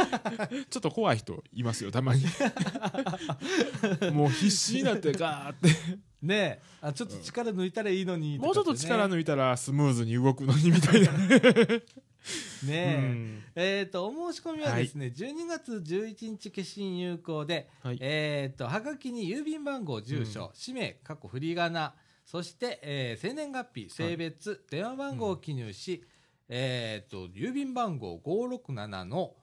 [0.70, 2.24] ちょっと怖い人いますよ、たまに。
[4.14, 5.70] もう必死になってガーって、
[6.22, 8.38] ねあちょっと力抜いたらいいのに。
[8.38, 11.12] もうちょっと力抜抜いたらスムーズに動くのにみたいな。
[12.64, 13.44] ね、うん。
[13.56, 17.98] えっ、と、お申し込みはですね、12月11日決心有効で、はい。
[18.00, 21.94] えっ、と、はがきに郵便番号、住所、氏名、過去振り仮名、
[22.26, 26.04] そして、えー生年月日、性別、電話番号を記入し、
[26.48, 29.36] えっ、と、郵便番号567の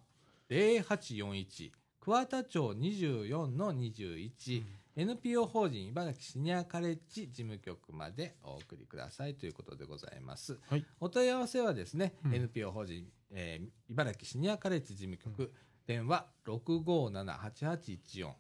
[0.50, 4.62] 0841、桑田町24の21、
[4.96, 9.34] NPO 法人茨城シニアカレッジ事務局までお送りください。
[9.34, 10.58] ということでございます。
[10.68, 10.84] はい。
[10.98, 12.34] お問い合わせはですね、うん。
[12.34, 15.52] NPO 法人、えー茨城シニアカレッジ事務局、
[15.86, 18.32] 電話657-8814、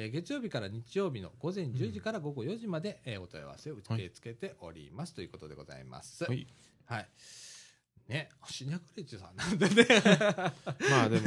[0.00, 6.24] えー月曜日から日曜日の午前10時から午後4時まで、えーお問い合わせを受け付けております、ということでございます。
[6.24, 6.46] はい。
[6.86, 7.08] はい。
[8.06, 9.86] ね、シニアカレッジさんなんでね。
[10.88, 11.20] まあで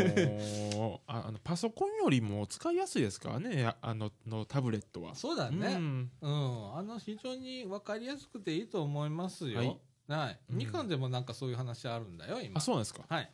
[0.73, 5.13] もああのパソコンよりも使いやすいですからねああののタブレットは。
[5.13, 5.75] そうだうね。
[5.75, 9.59] んうん、あの非常に分かりやすくていいと思いますよ。
[9.59, 10.39] はいはい。
[10.49, 12.57] うんみかんでもなんかそういう話あるんだよ、今。
[12.57, 13.05] あそうなんですか。
[13.07, 13.31] はい。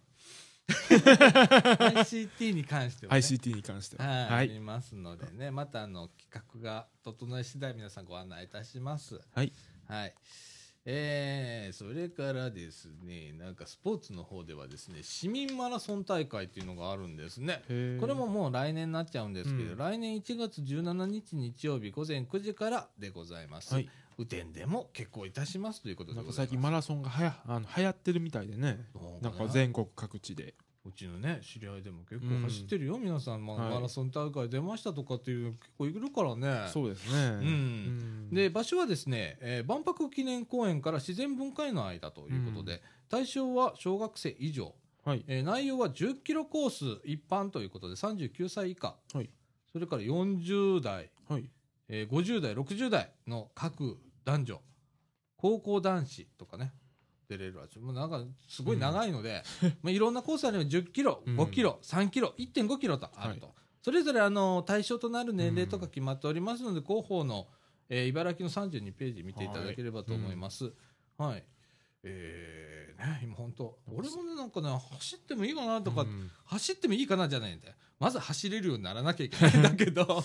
[0.67, 3.19] ICT に関しては、ね。
[3.19, 4.06] ICT に関しては。
[4.06, 4.32] はい、はい。
[4.34, 9.19] ありますのでね、またあの企画が整い次第皆さんご案内いたします。
[9.34, 9.53] はい。
[9.88, 10.13] はい。
[10.89, 17.62] えー、それからですね、なんかスポーツの方ではですね、市民マラソン大会っていうのがあるんですね。
[17.99, 23.73] これももう来年になっちゃうんですけど、うん来年1月17日日曜日午前9時からでございます。
[23.73, 26.25] はい雨天でも結構いたしますということでなん。
[26.25, 28.80] か最近マラソンがはやあの流行ってるみたいでね。
[29.21, 30.56] なんか全国各地で。
[30.86, 36.69] うちのね、知り合いでも結構走ってるよ、皆さん、まあはいマラソン大会出ましたとかっていう結構いるからね。
[36.71, 37.30] そうですね。
[37.45, 45.25] んで場所はですね、えー万博記念公園から自然文化園の間ということで、対象は小学生以上、はい。
[45.27, 49.30] えー内容は10キロコース一般ということで39歳以下、はい
[49.73, 51.49] それから40代、はい。
[51.89, 53.97] えー50代60代の各
[54.28, 54.62] 男女。
[55.38, 56.74] 高校男子とかね。
[57.30, 57.66] 出れるわ。
[57.80, 59.44] もうなんかすごい長いので、
[59.82, 61.40] まあ、いろんなコースあれば10キロ、うん。
[61.40, 67.48] 5キロ、3キロ、1.5キロとあると、それぞれあの対象となる年齢とか決まっておりますので、広報の、
[67.90, 70.74] えー茨城の32ページ見ていただければと思います。
[71.18, 71.46] はい、
[72.08, 77.74] えーね、今本当、俺もね、なんかね、走ってもいいかなとか、うん走ってもいいかなじゃないんだよ。
[78.00, 80.24] まず走れるようにならなきゃいけないんだけど。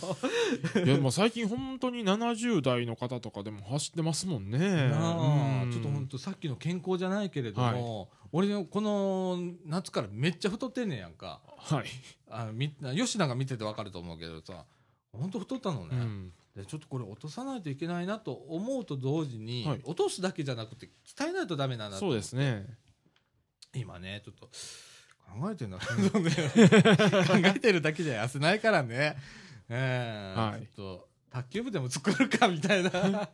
[0.84, 4.58] いや、もう最近本当に70代の方とかでも走ってますもんね。
[4.58, 11.86] なあうんちょっと本当さっきの健康じゃないけれども、俺のこの夏からめっちゃ太ってんねんやんかはい。
[12.30, 14.64] あみ吉永が見ててわかると思うけどさ
[15.12, 19.80] 本当太ったのね、うんでちょっとこれ落とさないといけないなと思うと同時に、はい。
[19.84, 22.66] 落とすだけじゃなくて鍛えないとダメなんだとそうですね。
[23.74, 24.46] 今ねちょっと
[25.40, 25.78] 考えてんだ。
[25.80, 26.30] けどね。
[27.26, 29.16] 考えてるだけじゃ痩せないからね。
[29.70, 30.66] ええはい。
[30.66, 32.90] ちょっと卓球部でも作るかみたいな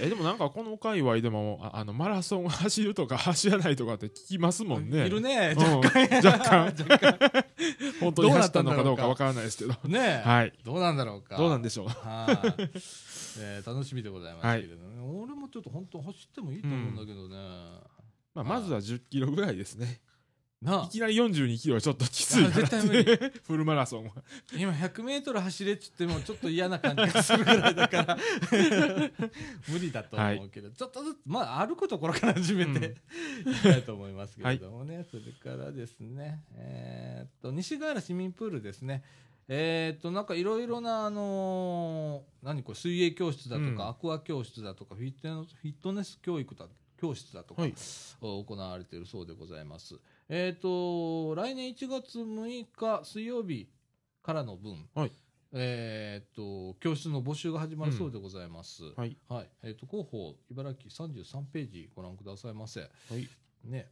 [0.00, 5.06] え、でもなんかこの界隈でも、ああの、マラソン走るとか走らないとかって聞きますもんね。
[5.06, 6.74] いるねうん若干。
[8.00, 9.72] 本当に走ったのかどうかわからないですけど。
[9.88, 10.52] ねえ、はい。
[10.64, 11.88] どうなんだろうかどうなんでしょう。
[11.88, 12.26] は
[12.58, 12.62] い、
[13.38, 17.36] えー楽しみでございますけれどね、俺もちょっと本当走ってもいいと思うんだけどね、
[18.34, 20.00] まあ、まずは10キロぐらいですね。
[20.62, 23.04] ないきなり42キロはちょっときついな絶対無理。
[23.46, 24.12] フルマラソンは。
[24.56, 28.18] 今100メートル走れっつってもちょっと嫌な感じがするぐらいだから。
[29.68, 32.96] 無理だと思うけど、ちょっとずつまあ歩くところから始めて、
[33.44, 36.42] いきたいと思いますけれどもね、それからですね。
[36.54, 39.02] えーっと西ヶ原市民プールですね。
[39.48, 43.88] えーっとなんかいろいろなあのー何これ水泳教室だとか、うん。
[43.88, 46.68] アクア教室だとかフィットネスフィットネス教育だ
[47.00, 47.74] 教室だとか、はい。
[48.20, 49.98] 行われているそうでございます。
[50.34, 53.68] えっ、と来年1月6日水曜日
[54.22, 55.12] からの分、はい
[55.52, 58.82] えーっと、教室の募集が始まるそうでございます。
[58.96, 59.14] はい。
[59.28, 59.50] はい。
[59.62, 62.80] えーっと、広報、茨城33ページご覧くださいませ。
[62.80, 63.28] はい。
[63.64, 63.90] ね。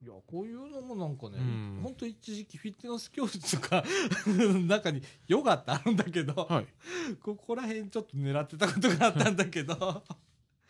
[0.00, 3.82] いや、こういうのもなんかね、うんほんと一時期フィットネス教室とか、
[4.68, 6.66] 中にヨガってあるんだけど、はい。
[7.20, 10.04] ここら辺ちょっと狙ってたことがあったんだけど、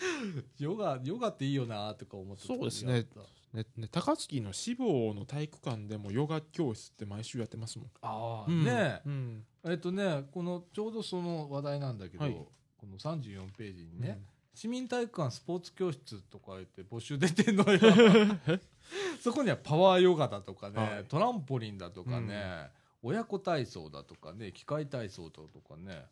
[0.59, 3.07] ヨガ、ヨガっていいよなとか思ってたそうですね
[3.55, 7.89] ね、ね、高槻の志望の体育館でもヨガ教室って毎週やってますもん。
[8.03, 9.45] ああ、うんねうん。
[9.65, 12.37] えっとね、このちょうどその話題なんだけど、はい
[12.77, 14.21] この34ページにね、
[14.55, 17.81] 市民体育館スポーツ教室とか言って募集出てんのよ。
[19.23, 22.69] そこにはパワーヨガだとかね、はいトランポリンだとかね、
[23.03, 26.05] 親子体操だとかね、機械体操だとかね、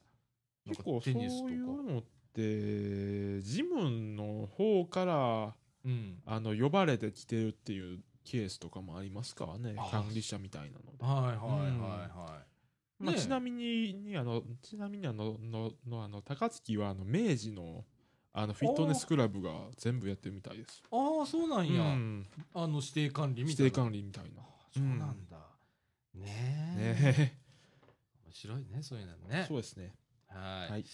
[0.65, 2.03] なんか結構そういうのっ
[2.33, 6.23] て、ジムの方から、うん。
[6.27, 9.47] あの、呼ばれてきてるっていうケースとかもありますか？
[9.47, 9.89] らねあ。
[9.91, 11.05] 管理者みたいなので。
[11.05, 13.03] はいはいはいはい。
[13.03, 17.85] まあ、ねえちなみににあのちなみにあのののあの高槻はあの明治の
[18.33, 20.83] あのフィットネスクラブが全部やってるみたいです。
[20.91, 21.83] ああ、そうなんや。
[21.83, 23.65] うんあの指定管理みたいな。
[23.65, 24.43] 指定管理みたいな。
[24.73, 25.37] そうなんだ。
[26.15, 27.13] ねえ。
[27.13, 27.39] ね
[28.25, 29.45] 面白いね、そういうのえね。
[29.49, 29.93] そうですね。
[30.29, 30.71] はい。
[30.71, 30.85] はい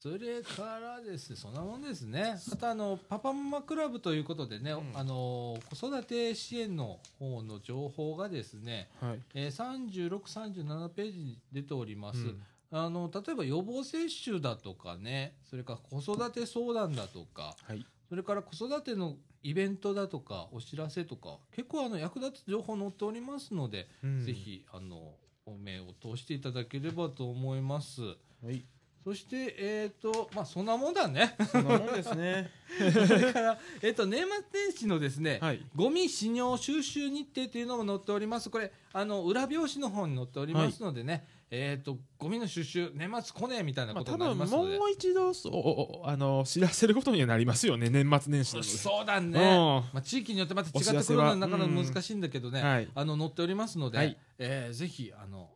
[0.00, 2.38] それからですね、そんなもんですね。
[2.52, 9.20] あと、あの、パパママクラブということでね、うんあの、子育て支援の方の情報がですね、はい。
[9.34, 12.20] えー、36、37ページに出ております。
[12.20, 17.84] うんあの、例えば予防接種だとかね、それから子育て相談だとか、はい。
[18.08, 24.32] それから子育てのイベントだとか、お知らせとか、結構あの、役立つ情報載っておりますので、うんぜ。
[24.32, 25.14] ひ、あの、
[25.46, 28.02] お目を通していただければと思います。
[28.02, 28.64] はい。
[29.02, 31.34] そして、えっ、と、まあ、そんなもんだね。
[31.50, 32.50] そんなもんですね。
[32.78, 35.64] それから、えっ、と、年末年始のですね、はい。
[35.74, 38.50] ゴミ使用収集日程というのも載っております。
[38.50, 44.78] これ、あの、裏表紙の方に載っておりますのでね、えっ、と、ゴミの収集、年末来ねえみたいなまあ、ことになりますので。
[44.78, 48.70] もう一度そうあの知らせることにはなりますよね年末年始なので。
[48.70, 49.28] そうだね。
[49.28, 52.88] うんまあ、地域によってまた違ってくるのはなかなか難しいんだけどね、はい。
[52.94, 55.50] あの、載っておりますので、はいえーぜひ、あの、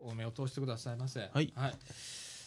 [0.00, 1.30] お目を通してくださいませ。
[1.32, 1.52] はい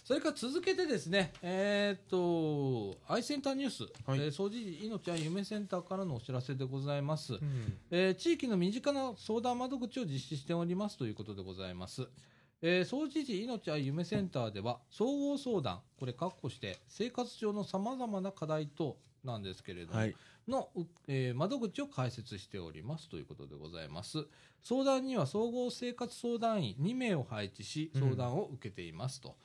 [0.07, 7.33] それから続けてですね、えーっと、アイセンターニュース、はいえー掃除時命は夢センターからのお知らせでございます。
[7.33, 7.39] うん
[7.91, 12.07] えー地域の身近な相談窓口を実施しておりますということでございます。
[12.61, 20.15] えー、掃除時命は夢センターでは、総合相談、これ、括弧して、生活上のさまざまな課題等なんですけれども、はい。
[20.47, 24.25] の、うえー窓口を開設しておりますということでございます。
[24.63, 29.35] 相談には総合生活相談員2名を配置し、うん相談を受けていますと。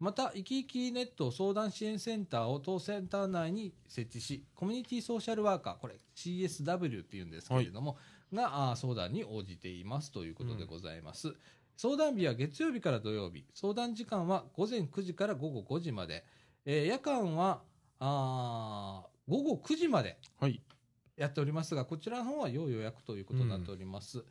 [0.00, 7.96] また、生き生きネット相談支援センターを当センター内に設置し、コミュニティソーシャルワーカー、これ CSW っていうんですけれども、
[8.32, 11.34] が相談に応じていますということでございます。
[11.76, 16.24] 相談日は月曜日から土曜日、相談時間は午前9時から午後5時まで、
[16.64, 17.62] えー夜間は
[17.98, 20.60] あー午後9時まではい。
[21.16, 24.24] やっておりますが、こちらの方は要予約ということになっております。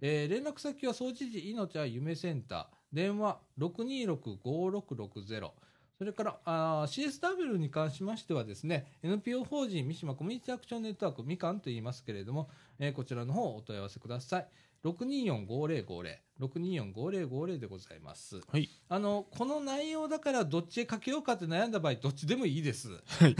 [0.00, 5.50] えー連絡先は総知事命は夢センター、電話626-5660、
[5.98, 14.46] それから CSW に関しましてはですね、NPO 法人三島コミュニティアクションネットワークみかんと言いますけれども、えーこちらの方をお問い合わせください。
[14.84, 18.40] 624-5050、624-5050でございます。
[18.46, 18.68] はい。
[18.88, 22.90] あの、この内容だからどっちへかけようかって悩んだ場合、どっちでもいいです。
[22.90, 23.34] はい。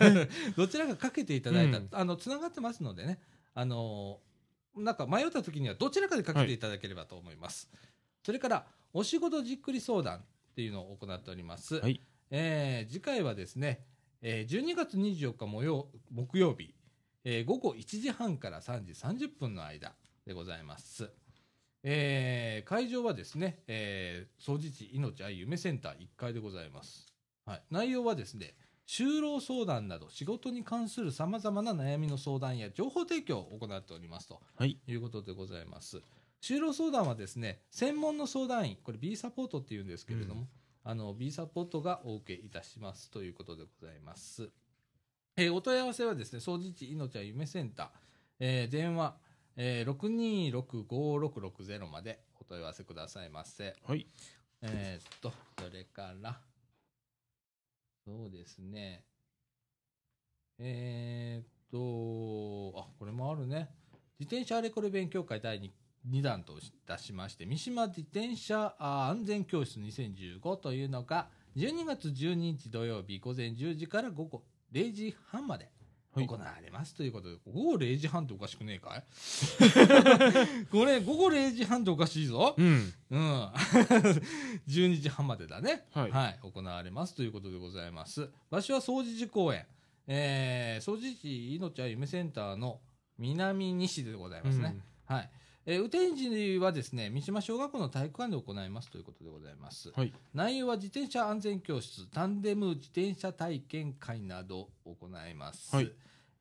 [0.56, 3.20] どちらかかけていただいた、うんあの、つながってますのでね、
[3.54, 4.20] あの、
[4.74, 7.70] なんか迷った時にはどちらかでかけていただければと思います。
[8.24, 10.22] それから、お仕事じっくり相談っ
[10.54, 11.76] ていうのを行っております。
[11.80, 13.84] はいえー次回はですね、
[14.22, 16.74] えー12月24日木曜日、
[17.24, 19.94] えー午後1時半から3時30分の間
[20.26, 21.10] でございます。
[21.82, 27.06] えー会場はですね、えー、総除地命愛夢センター1階でございます。
[27.44, 28.54] はい、内容はですね、
[28.88, 34.78] 就労相談など仕事に関するさまざまな悩みの相談や情報提供を行っておりますとはい。
[34.86, 36.00] いうことでございます。
[36.40, 40.48] 就労相談はですね、専門の相談員、これ B サポートっていうんですけれども、うん
[40.88, 44.48] あの B サポートがお受けいたしますということでございます。
[45.36, 47.88] えーお問い合わせはですね、総除地命は夢センター、
[48.38, 49.16] えー電話、
[49.56, 50.52] えー、
[50.86, 53.74] 626-5660までお問い合わせくださいませ。
[53.84, 54.06] はい。
[54.62, 56.38] えーっと、それから、
[58.04, 59.02] そうですね。
[60.60, 61.46] えーっ
[62.72, 63.68] と、あ、これもあるね。
[64.20, 65.68] 自転車あれこれ勉強会第 2,
[66.10, 74.42] 2弾とし出しまして、三島自転車あ安全教室2015というのが、12月12日土曜日午前10時から午後
[74.72, 75.70] 0時半まで
[76.14, 79.04] はい行われますということで、午後0時半っておかしくねえかい？
[80.70, 82.54] これ、午後0時半っておかしいぞ。
[82.56, 83.44] うんうん。
[84.68, 85.84] 12時半までだね。
[86.10, 88.30] はい行われますということでございます。
[88.50, 89.66] 場所は総持寺公園。
[90.06, 92.80] えー、総持寺命は夢センターの
[93.18, 94.76] 南西でございますね。
[95.06, 95.30] はい。
[95.68, 99.90] えー、雨天時はですね、三島小学校の体育館で行いますということでございます。
[99.90, 105.74] はい内容は自転車安全教室、タンデム自転車体験会などを行います。
[105.74, 105.90] はい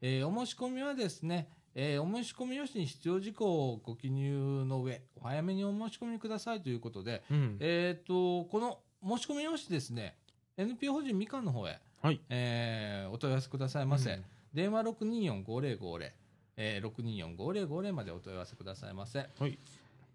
[0.01, 10.17] えーお申し込みはですね、えーお申し込み用紙に必要事項をご記入の上、お早めにお申し込みくださいということで、うんえっ、と、この申し込み用紙ですね、
[10.55, 14.11] NPO 法人みかんの方へ、はいえーお問い合わせくださいませ。
[14.11, 16.11] うん電話624-5050、
[16.57, 19.29] えー、624-5050までお問い合わせくださいませ。
[19.39, 19.57] はい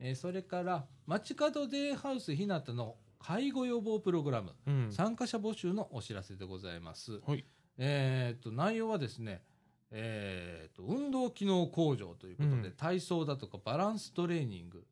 [0.00, 7.20] えーそれから、街角デイハウスひなたの介護予防プログラム、うん参加者募集のお知らせでございます。
[7.26, 7.44] はい
[7.76, 9.42] えー、と内容はですね、
[9.90, 14.84] えー、と運動機能向上ということで、うん体操だとかバランストレーニング、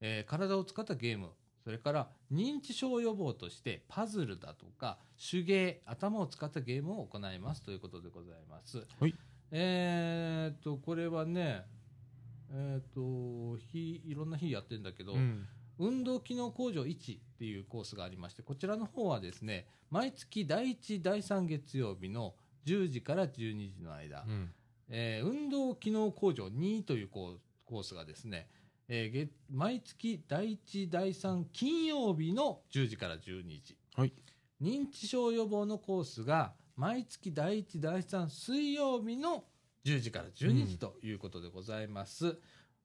[0.00, 1.30] えー体を使ったゲーム
[1.64, 4.98] それから認知症予防としてパズルだとか
[5.30, 8.84] 手芸頭を使ったゲームを行いますということでございます。
[9.00, 9.14] はい
[9.52, 11.64] えー、とこれはね
[12.54, 15.46] えー、と日いろんな日やってるんだけど、うん。
[15.78, 22.34] 運動機能向上1っていうコースがありまして、こちらの方はですね、毎月第1、第3月曜日の
[22.66, 24.52] 10時から12時の間、うん。
[24.88, 28.48] えー運動機能向上2というコーコースがですね、
[28.88, 33.78] えー月毎月第1、第3金曜日の10時から12時。
[33.94, 34.12] はい。
[34.60, 39.44] 認知症予防のコースが毎月第1、第3水曜日の
[39.84, 42.38] 10時から12時ということでございます。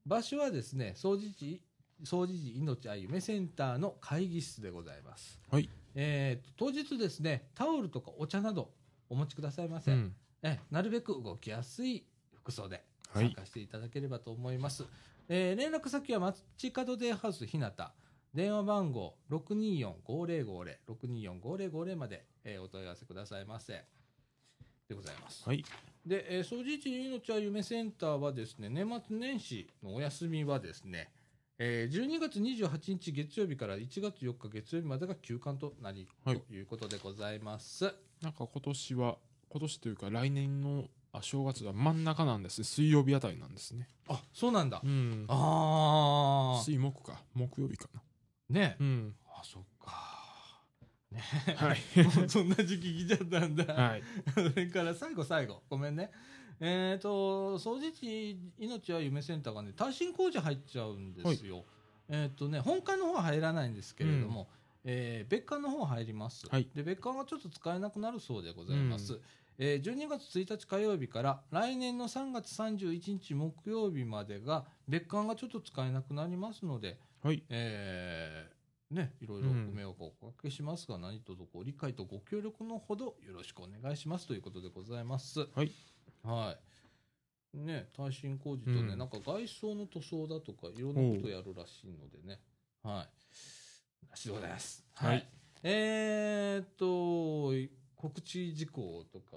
[0.04, 1.58] 場所はですね、総持寺、
[2.04, 5.40] 総持寺命あゆめセンターの会議室でございます。
[5.50, 8.70] はいえーと当日ですね、タオルとかお茶など
[9.08, 9.92] お持ちくださいませ。
[9.92, 14.84] うんえなるべく動きやすい服装ではい参加していただければと思います。
[15.28, 17.94] えー連絡先は街角デイハウスひなた。
[18.34, 23.84] 電話番号624-5050、624-5050まで、えーお問い合わせくださいませ。
[24.88, 25.42] でございます。
[25.46, 25.64] はい
[26.06, 31.10] で、えー、総持寺命は夢センターはですね、年末年始のお休みはですね、
[31.58, 37.92] えー12月28日月曜日から1月4日月曜日までが休館となり、はいということでございます。
[38.22, 39.18] なんか今年は
[39.50, 44.80] 今年というか来年のあ正月は真ん中なんですね水曜日あたりなんですねあ、そうなんだ。
[44.82, 46.62] うんああ。
[46.64, 48.02] 水木か木曜日かな
[48.50, 49.62] ねうんあ、そっ
[51.14, 51.66] か。
[51.66, 51.78] はい
[52.28, 53.64] そんな時期来ちゃったんだ。
[53.74, 54.02] はい
[54.34, 56.10] それから最後最後、ごめんね。
[56.60, 61.64] えっ、と、掃除地命は夢センターがね、耐震工事入っちゃうんですよ。
[62.08, 64.48] えっ、とね、本館の方は入らないんですけれども、
[64.84, 66.46] えー別館の方は入ります。
[66.48, 69.20] はいで、別館はちょっと使えなくなるそうでございます。
[69.58, 78.57] えー12月1日火曜日から来年の3月31日木曜日までが別館がちょっと使えなくなりますので、はいえー
[78.90, 85.40] ね、いろいろご迷惑をおかけしますが、何卒ご理解とご協力のほどよろしくお願いしますということでございます。
[85.40, 85.70] はい。
[86.22, 86.56] は
[87.54, 87.58] い。
[87.58, 92.40] ね、耐震工事とね、うんなんか外装の塗装だとか、いろんなことやるらしいのでね。
[92.82, 94.10] はい。
[94.10, 94.84] らしいでございます。
[94.94, 95.28] はい。
[95.62, 97.52] えーっと、
[97.94, 99.36] 告知事項とか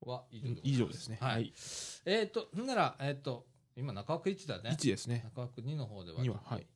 [0.00, 0.68] は以上でございます。
[0.68, 1.52] 以上ですねはい。
[2.06, 3.46] えーっと、なんなら、えーっと、
[3.76, 4.70] 今中枠1だね。
[4.70, 6.66] 1ですね中枠2の方では2ははい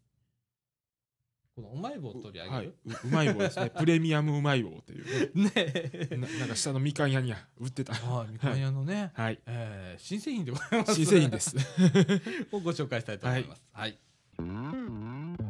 [1.58, 2.60] このうまい棒取り上はい。
[2.60, 3.70] げる、ううまい棒ですね。
[3.76, 5.30] プレミアムうまい棒っていう。
[5.34, 6.16] ねえ。
[6.16, 7.94] ななんか下のみかん屋には売ってた。
[7.94, 9.40] はいみかん屋のね、 はい。
[9.44, 10.94] えー新製品でございます。
[10.94, 11.56] 新製品です。
[12.52, 13.62] をご紹介したいと思います。
[13.72, 13.98] はい、
[14.38, 15.47] はい、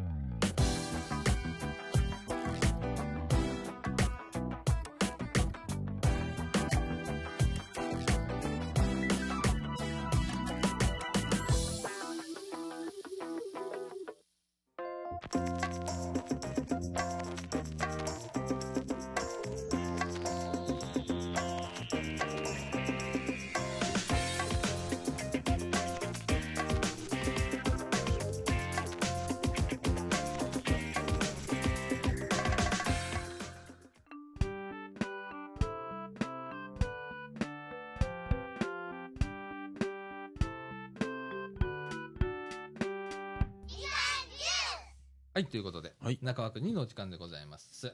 [45.46, 46.18] ということで、はい。
[46.22, 47.92] 中枠2のお時間でございます。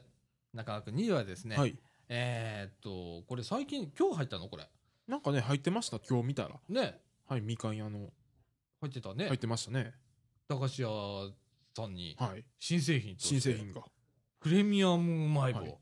[0.53, 1.77] 中枠2はですね、はい。
[2.09, 4.47] えーっとこれ最近今日入ったの？
[4.47, 4.69] これ。
[5.07, 5.99] なんかね入ってました？
[5.99, 6.55] 今日見たら。
[6.69, 6.99] ね。
[7.27, 8.09] はいみかん屋の。
[8.81, 9.93] 入ってたね、入ってましたね。
[10.47, 10.89] 駄菓子屋
[11.75, 12.45] さんにはい。
[12.59, 13.41] 新製品として。
[13.41, 13.81] 新製品が。
[14.39, 15.77] プレミアムうまい棒、はい。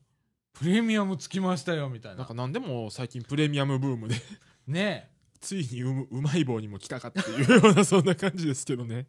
[0.54, 2.20] プレミアムつきましたよみたいな。
[2.20, 4.16] なんか何でも最近プレミアムブームで。
[4.68, 5.12] ね
[5.44, 9.08] ついにうむうまい棒にも来たかっていうようなそんな感じですけどね。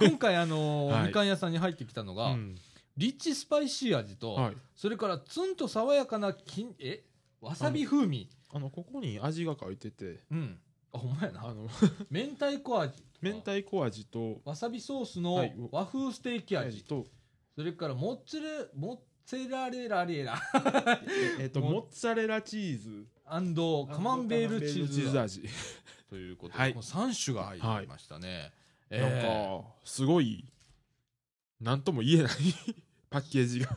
[0.00, 1.06] 今回あのー はい。
[1.06, 2.56] みかん屋さんに入ってきたのが、うん。
[2.96, 4.56] リッチスパイシー味と、はい。
[4.74, 7.04] それからツンと爽やかな金え？
[7.40, 8.28] わさび風味。
[8.52, 10.58] あのここに味が書いてて、うん。
[10.92, 11.46] あほんまやな。
[11.46, 11.68] あの
[12.10, 15.54] 明太子味明太子味とわさびソースのはい。
[15.70, 17.06] 和風ステーキ味、味と
[17.54, 20.40] それからモッツレモッツェラレラレラ。
[21.38, 25.42] えっと モッツァレラチーズカマンベールチーズ味。
[26.08, 28.50] ということで、はいこの3種が入ってましたね、
[28.90, 30.44] えなんーかすごい
[31.60, 32.32] なんとも言えない
[33.10, 33.76] パッケージが。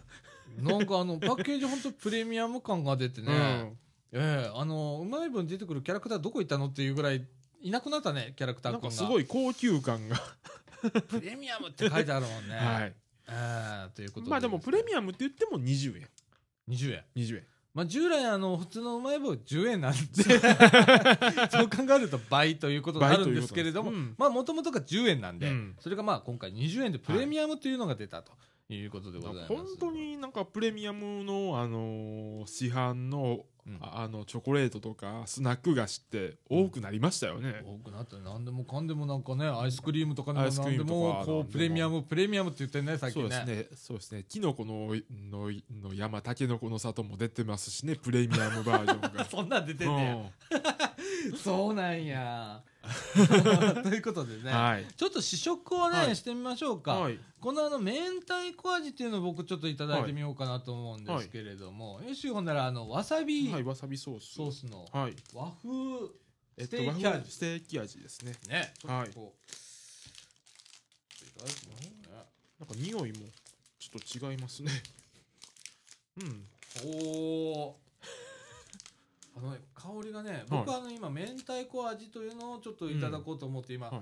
[0.60, 3.78] なんかあのパッケージ本当プレミアム感が出てね、うん
[4.14, 7.26] ええあのうまい棒に出てくるキャラクターどこ行ったのっていうぐらい
[7.62, 10.18] いなくなったねキャラクターなん君がかすごい高級感が。
[11.08, 12.96] プレミアムって書いてあるもんね、 はい。
[13.28, 16.10] ええということでまあでもプレミアムって言っても20円。
[16.68, 17.48] 20円20円。
[17.74, 20.00] まあ従来あの普通のうまい棒10円なんで
[21.50, 25.76] そう考えると倍ということになるんですけれども、もともとが10円なんで、うん。
[25.80, 28.34] それがまあ今回20円でプレミアムというのが出たと
[28.74, 37.62] いうことでございます、本当になんかプレミアムの、あのー市販の,、うんああのチョコレートとかスナック菓子って多くなりましたよね。
[37.66, 43.78] 多くなって何でもかんでもなんかねアイスクリームとかでも何でももこうプレミアムプレミアムって言ってんね最そう近ねですね。
[43.78, 44.26] そうですね。
[44.28, 44.96] キノコの
[45.30, 45.52] の
[45.90, 49.26] の山、タケノコの里も出てますしね、プレミアムバージョンが。
[49.30, 52.64] そんなん出てんねや、 そうなんや
[53.84, 54.86] ということでね、うんはい。
[54.96, 57.20] ちょっと試食をね、はいしてみましょうか、はい。
[57.40, 64.34] このあの明太子味っていうのを僕ちょっといただいてみようかなと思うんですけれども、よしほんならあのわさびはい、わさびソース。
[64.34, 65.16] ソースのはい。
[65.34, 65.70] 和風
[66.58, 68.34] えっと、ステーキ味和風ステーキ味ですね。
[68.48, 69.20] ねはいいた
[71.46, 71.92] だきますね
[72.60, 73.26] なんか匂いも
[73.80, 74.72] ちょっと違いますね。
[76.22, 76.48] うん。
[76.86, 77.80] おお
[79.36, 84.02] あのね香りがね僕はあの今明太子味というのをちょっといただこうと思って今、はい。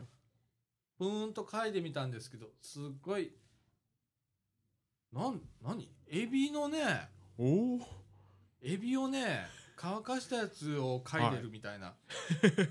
[0.97, 3.31] ふーんと嗅いでみたんですけどすっごい
[5.13, 5.89] なん何？
[6.11, 7.79] エビのねおお。
[8.61, 11.93] エビをね乾かしたやつを嗅いでるみたいな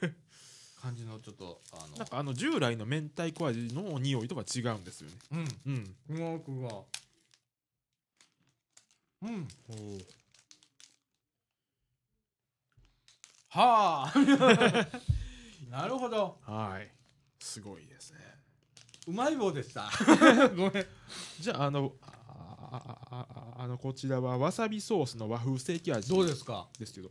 [0.83, 1.97] 感じのちょっとあの。
[1.97, 5.17] なんかあの従来の明太子味の匂いとは違うんですよね。
[5.33, 5.73] うん。
[5.73, 5.97] うん。
[6.07, 6.69] すごくが
[9.23, 9.49] うん。
[9.69, 9.99] おお。
[13.51, 14.19] はあ。
[15.71, 16.39] なるほど。
[16.43, 16.91] はい。
[17.41, 18.19] すごいですね。
[19.07, 19.91] うまい棒でした。
[20.57, 20.87] ごめん。
[21.41, 26.09] じゃあ、あの、あああの、こちらはわさびソースの和風ステーキ味。
[26.11, 26.69] どうですか？
[26.79, 27.11] ですけど、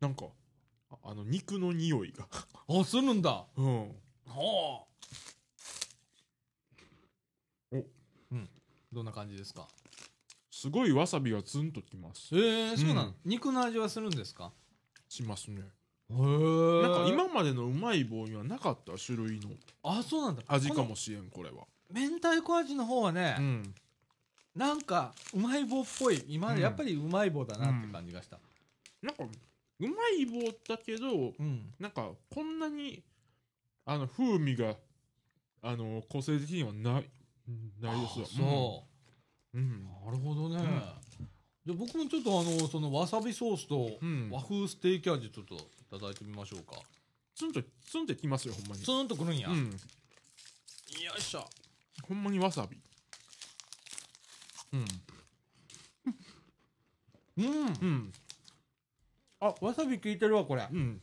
[0.00, 0.26] なんか、
[0.90, 2.28] ああの、肉の匂いが。
[2.68, 3.44] あするんだ。
[3.56, 3.88] うん。
[3.88, 3.94] は
[4.26, 4.86] あ。
[7.72, 7.84] お。
[8.32, 8.48] うん。
[8.92, 9.66] どんな感じですか？
[10.50, 12.34] すごいわさびがツンときます。
[12.36, 13.14] えー、そうなの、うん。
[13.24, 14.52] 肉の味はするんですか？
[15.08, 15.62] しますね。
[16.08, 19.50] へえなんか今までのうまい棒にはなかった種類の
[19.82, 21.64] あそうなんだ味かもしれん、これは。
[21.92, 23.74] 明太子味の方はね、うん。
[24.54, 28.38] なんかうまい棒っぽい今までうんやっぱりうまい棒だなって感じがした
[29.02, 29.88] なんか、うま
[30.18, 33.02] い棒だけど、うんなんか、こんなに、
[33.84, 34.74] あの、風味が、
[35.62, 37.04] あの、個性的にはない、
[37.80, 38.24] ないですよ。
[38.24, 38.84] あそ
[39.54, 39.60] うう。
[39.60, 39.84] うん。
[39.84, 40.56] なるほどね、
[41.72, 45.58] んじゃあ僕もちょっとあのそのわさびソースとうん和風ステーキ味ちょっとい
[45.90, 46.80] ただいてみましょうか
[47.36, 48.82] ツンと、ツンってきますよ、ほんまに。
[48.82, 49.66] ツーンとくるんや、うん。
[49.66, 49.72] よ
[51.18, 51.46] いしょ
[52.08, 52.78] ほんまにわさび。
[54.72, 54.86] うん。
[57.36, 58.12] うんうん。
[59.40, 61.00] あわさび効いてるわこれあうん。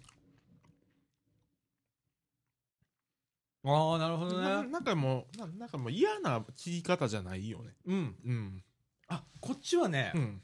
[3.66, 7.76] あなるほどなねなんかもう、ななんかもう嫌な切り方じゃないよね。
[7.86, 8.64] うんうん。
[9.08, 10.42] あこっちはね、うん。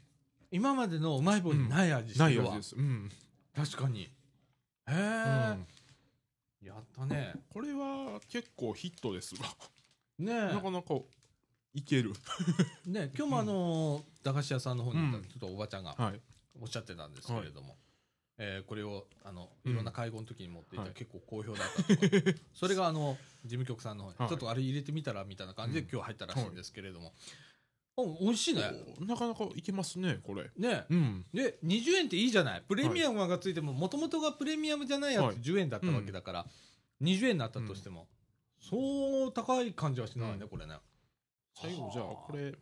[0.50, 2.76] 今までのうまい棒にない味してるわ、ない味です。
[2.76, 3.10] うん。
[3.54, 4.02] 確かに。
[4.02, 4.08] へ
[4.88, 6.66] え、うん。
[6.66, 7.34] やったね。
[7.52, 9.40] これは結構ヒットですわ。
[10.18, 10.94] ねなかなか
[11.72, 12.12] いける。
[12.86, 15.24] えね今日もあのー駄菓子屋さんの方に行ったうん。
[15.24, 16.20] ちょっとおばちゃんがはい。
[16.60, 17.76] おっしゃってたんですけれども、
[18.36, 19.72] えーこれをあのうん。
[19.72, 20.94] いろんな会合の時に持っていったらはい。
[20.94, 22.32] 結構好評だったと。
[22.32, 24.28] か、それがあの事務局さんの方に、はい。
[24.28, 25.88] ちょっとあれ入れてみたらみたいな感じでうん。
[25.90, 27.12] 今日入ったらしいんですけれども、あ
[28.20, 28.62] 美味しいね。
[29.00, 30.50] おなかなかいけますね、これ。
[30.56, 30.84] ね。
[30.90, 31.24] うん。
[31.32, 32.62] で20円っていいじゃない。
[32.66, 35.36] プレミアムがついてももともとがプレミアムじゃないやつはい。
[35.36, 36.46] 10円だったわけだから、
[37.02, 38.08] 20円になったとしても、
[38.60, 40.48] そう高い感じはしないね、うん。
[40.48, 40.74] これね。
[41.54, 42.52] 最後、じゃあ、これ、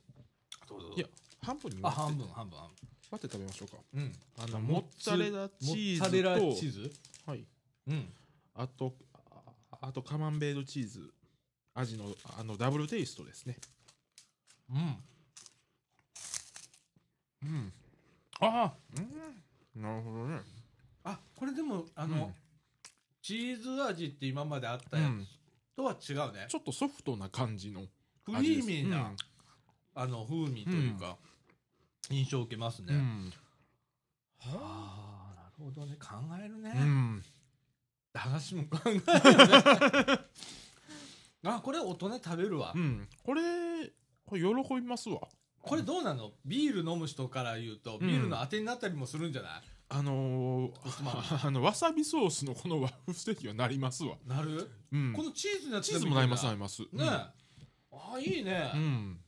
[0.69, 1.07] どうぞいや
[1.41, 2.89] 半分にあ半分半分半分。
[3.11, 3.77] 割って食べましょうか。
[3.95, 4.13] うん。
[4.39, 6.93] あの、モッツァレラチモーズッツァレラチと、ーズ？
[7.27, 7.47] はい。
[7.87, 8.13] うん。
[8.55, 8.95] あと、
[9.71, 11.13] ああとカマンベールチーズ。
[11.75, 13.57] 味の、あの、ダブルテイストですね。
[14.71, 14.97] うん
[17.43, 17.73] うん。
[18.41, 19.01] あう
[19.79, 19.83] ん。
[19.83, 20.41] なるほどね。
[21.05, 22.33] あこれでもあの、
[23.23, 26.47] チーズ味って今まであったやうんつとは違うね。
[26.49, 27.83] ちょっとソフトな感じの
[28.25, 29.13] クリーミーな、
[29.95, 31.17] あの、風味というか、
[32.11, 32.95] 印象を受けますね。
[32.95, 33.33] うん
[34.41, 35.97] はあ、なるほどね。
[36.01, 36.73] 考えるね。
[36.75, 37.23] うん
[38.13, 39.05] 駄菓子も考えるね。
[41.45, 42.73] あ、これ大人食べるわ。
[42.75, 43.93] うんこれ
[44.25, 45.21] これ喜びますわ
[45.69, 46.33] これどうなの？
[46.45, 49.51] ビール飲む人から言うと、ビールの当てになったりもするんじゃない、
[49.91, 56.83] あのー、あのわさびソースのこの和風ステーキはなりますわ、なる、うん、このチーズのやつチーズもなりますなねります。
[56.83, 56.87] え。
[57.01, 57.33] あ
[58.15, 58.71] あ、いいね。
[58.75, 59.19] うん。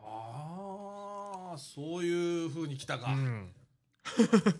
[0.00, 3.12] ああ、そういう風に来たか。
[3.12, 3.52] うん。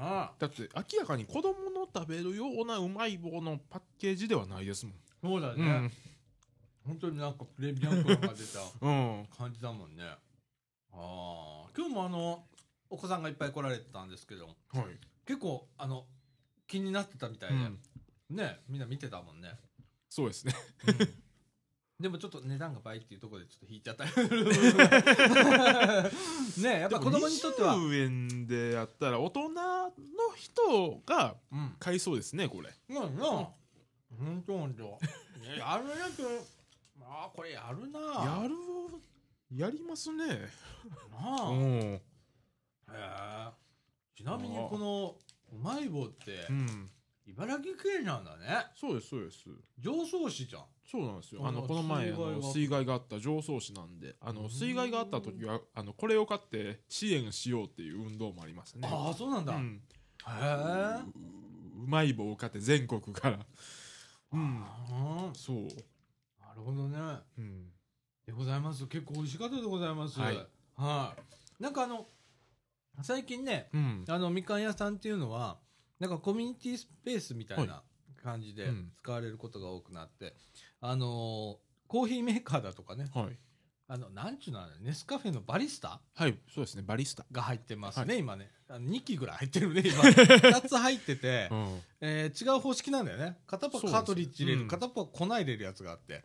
[0.00, 4.94] ああ、だって明らかに子供の食べるようなうまい棒のパッケージではないですもん。
[5.22, 5.92] そうだね、うん
[6.88, 9.26] 本当になんかプレミアム感が出た うん。
[9.36, 10.02] 感じだもんね。
[10.04, 10.18] あ
[10.92, 12.46] あ、今日もあの、
[12.88, 14.84] お子さんがいっぱい来られてたんですけど、はい、
[15.26, 16.06] 結構、あの、
[16.66, 17.78] 気になってたみたいで、うん。
[18.30, 19.52] ね、みんな見てたもんね。
[20.08, 20.54] そうですね。
[22.00, 24.04] でもちょっと値段が倍っていうところでちょっと引いちゃった。
[26.60, 29.92] ねやっぱ子供にとっては、20円でやったら大人の
[30.36, 32.72] 人がうん、買いそうですねこれ。
[32.88, 33.24] なんな。
[33.24, 33.52] ほ
[34.24, 35.00] んとほんと
[35.58, 36.22] やるやつ
[37.10, 37.98] ああこれやるな。
[38.42, 38.54] やる
[39.56, 40.26] やりますね。
[41.10, 42.00] なあ、うへん
[42.90, 43.50] え。
[44.14, 45.16] ちなみにこの
[45.52, 46.90] うまい棒ってうん。
[47.26, 48.66] 茨城県なんだね。
[48.74, 49.44] そうですそうです。
[49.78, 50.64] 常総市じゃん。
[50.90, 51.42] そうなんですよ。
[51.44, 52.36] ああのこの前あ水害が。
[52.36, 54.36] の水害があった常総市なんであうん。
[54.36, 58.86] の水害があった時はあのこれを買って支援しようっていう運動もありますね。
[58.90, 59.82] ああそうなんだ、へうん。
[60.28, 61.00] え。
[61.78, 63.38] ううまい棒を買って全国から。
[64.32, 64.40] うん。
[64.40, 65.56] うんそう。
[65.56, 65.62] な
[66.58, 66.98] るほどね。
[67.38, 67.70] うん
[68.26, 68.86] でございます。
[68.86, 70.20] 結構美味しかったでございます。
[70.20, 70.46] はい。
[70.76, 71.16] は
[71.60, 71.62] い。
[71.62, 72.06] なんかあの
[73.02, 74.04] 最近ねうん。
[74.06, 75.58] あのみかん屋さんっていうのは
[75.98, 77.82] なんかコミュニティスペースみたいな
[78.22, 78.92] 感じでうん。
[78.98, 80.34] 使われることが多くなって、
[80.80, 81.56] あのー
[81.88, 83.06] コーヒーメーカーだとかね。
[83.14, 83.38] はい
[83.90, 86.00] あのなんちゅうのネスカフェのバリスタ？
[86.14, 87.24] はいそうですねバリスタ。
[87.32, 88.50] が入ってますね、は今ね。
[88.68, 90.02] あの2機ぐらい入ってるね 今。
[90.02, 91.80] 2つ入っててう、ん。
[92.02, 93.38] えー違う方式なんだよね。
[93.46, 94.68] 片っぽそうですカートリッジ入れる、うん。
[94.68, 96.22] 片っぽ粉入れるやつがあって。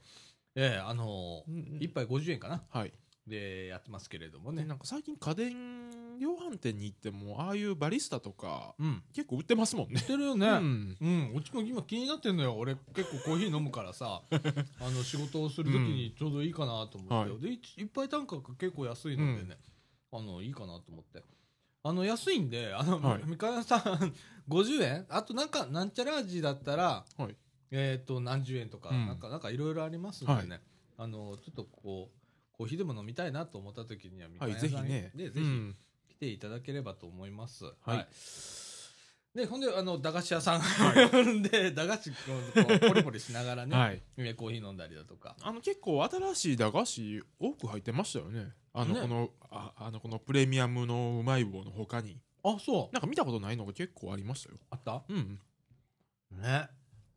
[0.55, 2.63] えーあのー1杯50円かな。
[2.69, 2.93] はい
[3.27, 4.63] でやってますけれどもね。
[4.63, 9.03] でなんか最近家電量販店に行ってもああいうバリスタとかうん。
[9.13, 9.93] 結構売ってますもんね。
[9.95, 10.97] 売ってるよね、うん。
[10.99, 12.37] うん、うちも今気になってん。
[12.37, 12.55] のよ。
[12.55, 19.57] 俺結構コーヒー飲むからさ、あの仕事をするときにちょうどいいかなと思って、はいで、い一杯単価が結構安いのでね、
[20.11, 21.23] あの、いいかなと思って。
[21.83, 22.49] あの、安いん。
[22.49, 23.55] で、あの、はいみかん。
[23.55, 24.13] 屋さん。
[24.49, 25.49] 50円あとなん。
[25.49, 25.91] か、なん。
[25.91, 27.35] ちゃら味だったら、はい
[27.71, 29.07] えっ、と、何十円とか、うん。
[29.07, 29.19] なん。
[29.19, 29.39] か、なん。
[29.39, 30.27] かいろいろありますん。
[30.27, 30.59] でね、はい
[30.97, 32.22] あの、ちょっとこう、
[32.53, 35.11] コーヒーでも飲みたいなと思ったときには、みかはいん屋さんにぜひね。
[35.15, 35.75] で、ぜひ、うん。
[36.07, 37.65] 来ていただければと思います。
[37.81, 38.07] はい。
[39.35, 40.93] で、ほんで、あの、駄菓子屋さん、は
[41.49, 42.19] で、駄菓子をこ
[42.75, 44.01] うポリポリしながらね、はい。
[44.17, 45.35] えコーヒー飲んだりだとか。
[45.41, 48.53] あの結構新しい駄菓子多く入ってましたよね。
[48.73, 49.01] あのね。
[49.01, 52.19] このああのこのプレミアムのうまい棒の他に。
[52.43, 52.93] あ、そう。
[52.93, 54.59] なんか見たことないのが結構ありましたよ。
[54.69, 55.03] あった？
[55.09, 55.39] うん。
[56.31, 56.69] ね。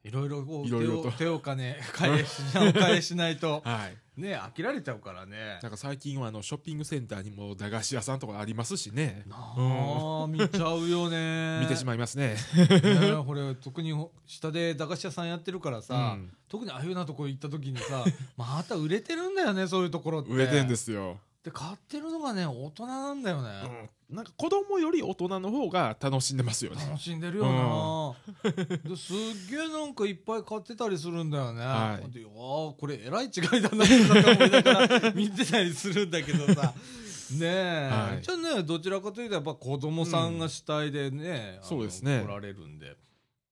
[0.02, 1.10] いろいろこういろいろと。
[1.12, 3.60] 手を手を金返しお返ししないと。
[3.66, 5.58] はいね飽きられちゃうからね。
[5.62, 9.24] なんか最近はあのショッピングセンターにも駄菓子屋さんとかありますしね。
[9.26, 11.60] なあ見ちゃうよね。
[11.64, 12.36] 見てしまいますね。
[12.56, 13.92] ねこれ特に
[14.26, 16.32] 下で駄菓子屋さんやってるからさ、うん。
[16.48, 18.04] 特にああいうようなとこ行った時にさ
[18.36, 20.30] また売れてるんだよねそういうところって。
[20.30, 26.84] 売れてんですよ、で買ってるのがね大人なんだよね、うん、なんか子供より大人の方が楽しんでますよね。
[26.86, 29.16] 楽しんでるよな、ですっ
[29.50, 32.10] げえなんかいっぱい買ってたりするんだよね、はい。
[32.12, 36.72] でああこれえらい違いだなって見てたりするんだけどさ。
[37.32, 38.22] ねえ、はい。
[38.22, 42.22] じゃあねどちらかというとやっぱ子供さんが主体でね、あのそうですね。
[42.24, 42.96] 来られるんで。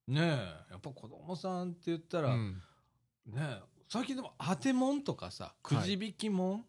[0.07, 0.25] ねえ。
[0.71, 2.63] やっぱ子供さんって言ったら、うん。
[3.27, 6.67] ねえ最近でも当てもんとかさくじ引きもんと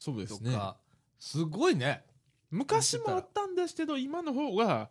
[0.00, 0.52] そうですね。
[0.52, 0.76] か、
[1.18, 2.04] すごいね
[2.50, 4.88] 昔もあったんですけど今の方が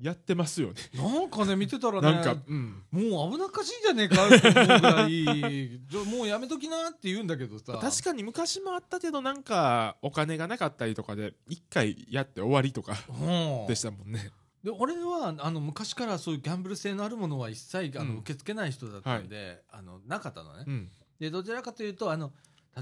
[0.00, 0.74] やってますよね。
[0.94, 5.80] なんかね見てたらねなんか、うん、もう危なっかしいんじゃねえかって思うぐらい
[6.18, 7.78] もうやめときなって言うんだけどさ。
[7.80, 13.66] 確かに昔もあったけどなんかお金がなかったりとかで一回やって終わりとかうん。
[13.68, 14.32] でしたもんね。
[14.64, 20.90] で俺はあの昔からそういうギャンブル性のあるものは一切あの、うん受け付けない人だったんで、あのなかったのね、うん。
[21.18, 22.32] でどちらかというとあの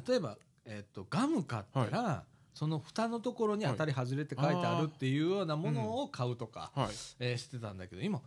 [0.06, 2.24] 例えば、えっとガム買ったら、
[2.54, 6.88] その蓋のところに当たり外れって書いてあるっていうようなものを買うとか、はい。
[7.20, 8.20] えーしてたんだけど今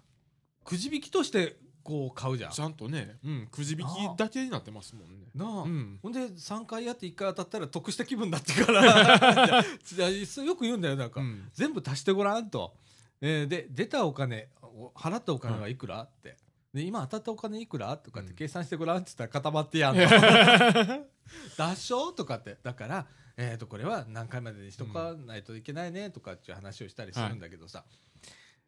[0.63, 2.51] くじ引きとしてこう買うじゃん。
[2.51, 5.27] ちゃんとね、うん、くじ引きだけになってますもんね。
[5.35, 5.99] なあ、うん。
[6.01, 9.63] ほんで3回やって1回当たったら得した気分だってから。
[9.83, 10.09] じゃあ
[10.45, 11.49] よく言うんだよなんか、うん。
[11.53, 12.73] 全部足してごらんと。
[13.19, 16.37] えーで出たお金お払ったお金はいくらって。
[16.73, 20.03] で今当たったお金いくらとかってうん計算してごらんって言ったら固まってやんの。
[21.57, 22.57] 脱証とかって。
[22.63, 23.07] だから、
[23.37, 27.83] えー、とこれは何回までにしとかないといけないねとかっていう話をしたりするんだけどさ、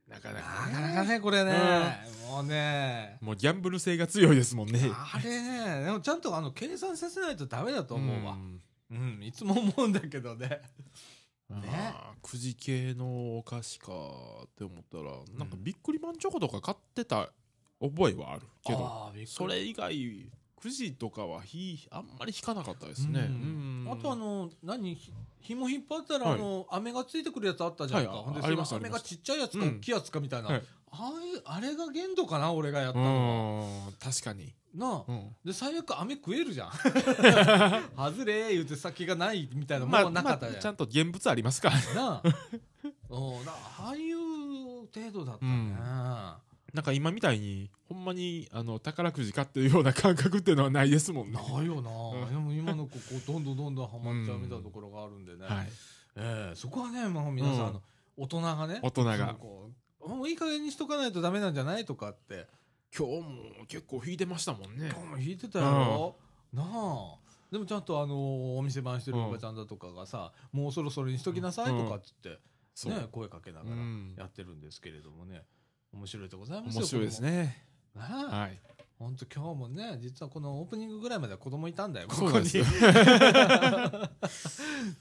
[0.08, 1.54] なかななかかなかねこれね、
[2.30, 3.18] もうね。
[3.22, 4.80] もうギャンブル性が強いですもんね。
[4.92, 8.34] あれねでもちゃんとあの計算させないとダメだと思うわ。
[8.34, 8.62] ん。
[8.92, 10.62] うん、いつも思うんだけどね。
[11.52, 13.92] あーくじ系のお菓子か
[14.46, 17.30] って思ったらなんかビックリマンチョコとか買ってた
[17.80, 20.32] 覚えはあるけどそれ以外
[20.62, 23.30] くじとかはひあんまり引かなかったですね、
[23.92, 26.34] あとあの何ひ紐引っ張ったら、はい。
[26.36, 28.24] あの飴がついてくるやつあったじゃんか、はい。
[28.24, 28.74] ほんでああります。
[28.74, 29.78] 飴がちっちゃいやつかうん。
[29.78, 30.64] 大きいやつかみたいな、はい。
[30.92, 35.12] ああいうあれが限度かな俺がやったうの確かに、なあ。
[35.12, 35.36] うん。
[35.46, 36.72] で最悪飴食えるじゃん。
[37.96, 41.78] 外れ言うて先がないみたいなまあもうなかったじゃん、まあちゃんと現物ありますから。
[41.78, 42.24] ねなあ
[43.80, 51.40] ああいう程度だったね、うんなんか今みたいにほんまにあの宝くじ買ってるような感覚っていうのはないですもんね。
[51.40, 52.30] ないよな、うん。
[52.30, 55.68] でも今の子こうどんどんどんどんハマっちゃうみたいなところがあるんでね、はい。
[56.18, 57.68] ええそこはね、まあ、皆さん、うん。
[57.68, 57.82] あの
[58.18, 59.36] 大人がね大人が。
[60.06, 62.48] もういい加減にしとかないとダメなんじゃないとかって。
[62.98, 64.90] 今日も結構引いてましたもんね。
[64.90, 66.16] 今日も弾いてたよ、
[66.54, 67.26] なあ。
[67.52, 72.40] でもちゃんとあのお店番してるおばちゃんだとかがさ、もうそろそろにしときなさいとかっつって、
[72.90, 75.44] ね、声かけながらうんやってるんですけれどもね
[75.96, 77.66] 面白いでございますよ面白いですね。
[77.96, 78.60] はい。
[78.98, 82.46] 本当今日もね実はこのオープニングぐらいまでは子供いたんだよここに。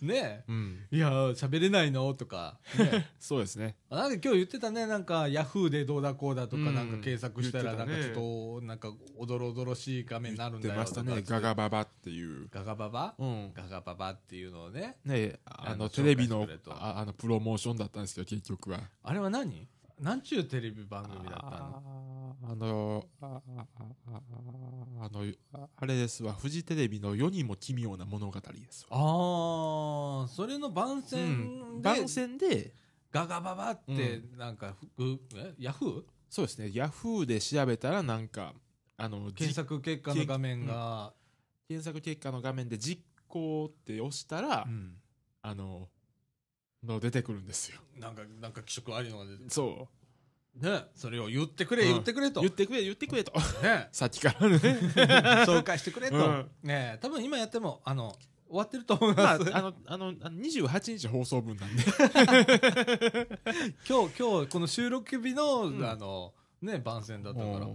[0.02, 0.42] ね。
[0.48, 0.80] うん。
[0.90, 2.12] えいや喋れないの？
[2.14, 3.08] とか、ね。
[3.20, 3.76] そうですね。
[3.90, 6.74] あなんか今日言ってたねなんかヤフーでどうだこうだとかうん。
[6.74, 8.14] なんか検索したらなんかちょっ
[8.60, 11.22] となんかおどろおどろしい画面になるん出だよましたね。
[11.22, 12.48] とかガガババっていう。
[12.50, 13.14] ガガババ？
[13.16, 13.52] うん。
[13.54, 18.80] ガガババっていうのをねねああののテレビのあのプロモーションだったんですけど結局は。
[19.04, 19.68] あれは何？
[20.04, 21.82] なんちゅうテレビ番組だったの？
[22.42, 25.24] ああのああの
[25.54, 28.40] ああれですわフジテレビの世にも奇妙な物語で
[28.70, 28.98] すわ。
[28.98, 32.74] ああそれの番う宣んで番宣で
[33.10, 36.70] ガガババってなんかふえヤフーそうですね。
[36.74, 38.52] ヤフーで調べたらなんか
[38.98, 41.14] あのじ検索結果の画面が。
[41.66, 44.98] 検索結果の画面で実行って押したら、うん。
[45.40, 45.88] あの
[46.86, 47.80] の出てくるんですよ。
[47.98, 49.88] なんかなんか気色ありのが出てそ
[50.56, 50.84] ね。
[50.94, 51.88] それを言ってくれうん。
[51.92, 52.40] 言ってくれと。
[52.40, 53.32] う言ってくれ言ってくれと。
[53.62, 53.88] ね。
[53.92, 54.56] さっきからね。
[55.46, 56.50] 紹介してくれと、うん。
[56.62, 58.16] ね多分今やってもあの
[58.48, 61.82] 終わってると思いまあます、あのあのあの28日放送分なんで。
[63.88, 65.84] 今日今日この収録日の、ん。
[65.84, 67.66] あのね番宣だったから。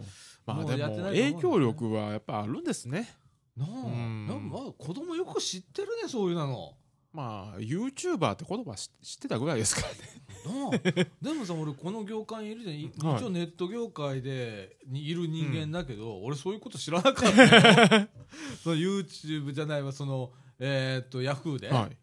[0.45, 3.13] まあでも影響力はやっぱあるんですね。
[3.59, 4.25] あ、ん。
[4.25, 6.77] なんかまあ子供よく知ってるねそういうの
[7.11, 11.09] まあ YouTuber って言葉知知ってたぐらいですからね。
[11.21, 12.55] でもさ俺この業界にい。
[12.55, 18.07] るじゃんいはい一応ネット業界でにいる人間だけど、俺そういうこと知らなかったよ
[18.63, 21.97] その YouTube じゃないわそのえーっと Yahoo で、はい。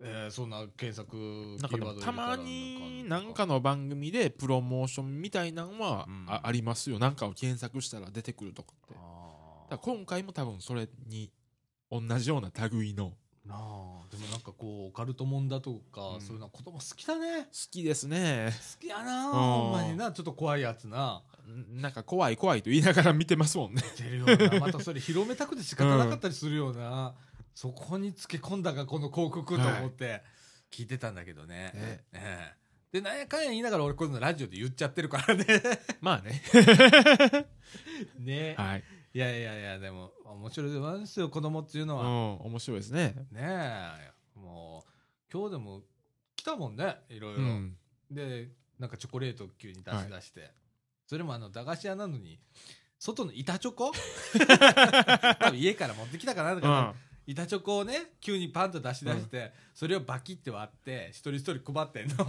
[0.00, 1.16] えーそんな検索
[1.60, 6.26] なんかたまにななんかの番組でプロモーションみたいなのはうん。
[6.28, 6.98] あありますよ。
[6.98, 8.94] なんかを検索したら出てくるとかって。
[9.70, 11.30] だ今回も多分それに
[11.90, 13.16] 同じような類の
[13.46, 13.58] なあ。
[14.10, 16.20] でもなんかこうオカルトもんだとか、うん。
[16.20, 17.48] そういうの子供好きだね。
[17.70, 18.50] きですね。
[18.52, 19.32] 好きやなうん。
[19.32, 20.12] ほんまにな。
[20.12, 21.22] ちょっと怖いやつな。
[21.46, 23.82] んなんか怖い怖いと言いながら見てますもんね。
[23.96, 24.60] 出るような。
[24.60, 27.14] またそれ広めたくて仕方なかったりするような、
[27.54, 30.22] そこにつけ込んだがこの広告と思って
[30.70, 32.64] 聞いてたんだけどね、ねええ。
[32.92, 35.44] でなんやかんや言いながら俺こういうのラジオで言っちゃってるからね。
[36.00, 36.42] まあね。
[38.18, 38.54] ね。
[38.56, 38.84] はい、
[39.14, 43.14] いやいやいやでも面白いですよ子供っていうのは、うん、面白いですね。
[43.30, 44.90] ねえもう
[45.32, 45.82] 今日でも
[46.34, 47.76] 来たもんねいろいろ、うん。
[48.10, 50.50] でなんかチョコレート急に出し出して、
[51.06, 52.40] それもあの駄菓子屋なのに
[52.98, 53.92] 外の板チョコ？
[55.38, 56.94] 多分家から持ってきたかなだから、
[57.26, 62.16] 板チョコをね急にパンと出し出して、それをバキって割って一人一人配ってんの。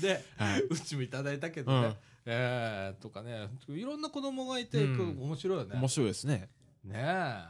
[0.00, 0.62] ではい。
[0.70, 1.96] うちもいただいたけどね、うん。
[2.26, 3.48] えーとかね。
[3.68, 5.18] いろんな子供がいて、うん。
[5.20, 5.76] 面白いよね。
[5.76, 6.48] 面白いですね。
[6.82, 7.44] ねえ。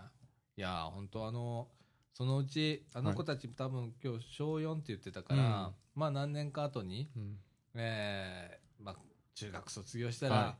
[0.56, 1.68] いや本当あの
[2.12, 5.74] そのうちあの子たち、多分今日小4って言ってたから、うん。
[5.94, 7.38] まあ何年か後に、うん。
[7.74, 8.96] えーまあ、
[9.34, 10.56] 中学卒業したら、は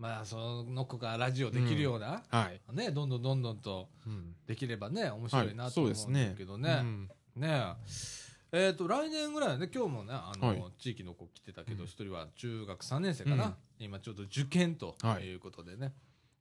[0.00, 4.34] まあその子がラジオできるような、はい、ねどんどんどんどんとうん。
[4.46, 6.78] できればね面白いなはいと思うんですねけどね。
[6.80, 7.10] うん。
[7.36, 7.74] ね。
[8.52, 10.64] ええー、と来年ぐらいはね今日もねあの、はい。
[10.78, 13.54] 地域の子来てたけどうん一、人は中学3年生かな、うん。
[13.78, 15.24] 今ちょうど受験とはい。
[15.24, 15.92] いうことでね、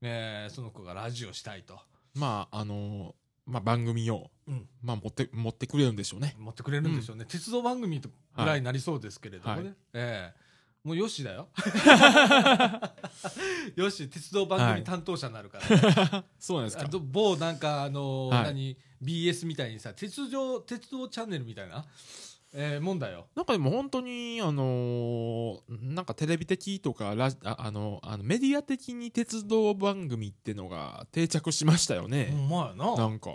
[0.02, 1.78] えーその子がラジオしたいと。
[2.16, 3.14] まああの
[3.46, 4.70] まあ、番組を、うん。
[4.82, 6.36] まあ、持って持ってくれるんでしょうね。
[6.40, 8.08] 持ってくれるんでしょうね、鉄道番組と
[8.38, 9.76] ぐらいになりそうですけれどもね、はい。
[9.96, 10.49] ええ
[10.84, 11.50] もうよしだよ。
[13.76, 16.88] よし鉄道番組担当者になるから、 そうなんですか。
[16.88, 18.44] 某なんかあのーはい。
[18.46, 21.86] 何 BS みたいにさ鉄道鉄道チャンネルみたいな、
[22.54, 23.28] えーもんだよ。
[23.36, 32.96] なんかでも本当にあのーなんかテレビ的とかラジああのあのメディア的に鉄道番組ってのが定着しましたよほね、んまやな。
[32.96, 33.32] なんか。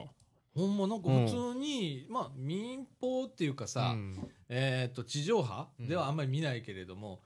[0.54, 4.30] ほんまなんか普通に、まあ民放っていうかさ、うん。
[4.48, 7.20] えー、と地上波ではあんまり見ないけれども、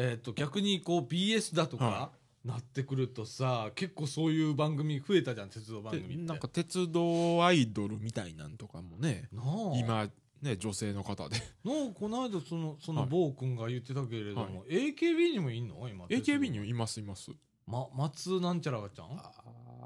[0.00, 2.10] えー、と逆にこう BS だとか、は
[2.44, 6.24] なってくるとさ結構そういう番組増えたじゃん鉄道番で組って。
[6.24, 10.08] なんか鉄道アイドルみたいなんとかもね今
[10.40, 11.36] ね女性の方で。
[11.64, 13.10] なあこの間そのそのはい。
[13.10, 15.88] 坊君が言ってたけれども、AKB にもいんの？
[15.88, 17.32] 今 AKB にもいますいます。
[17.66, 19.08] ま、松なんちゃらがちゃん？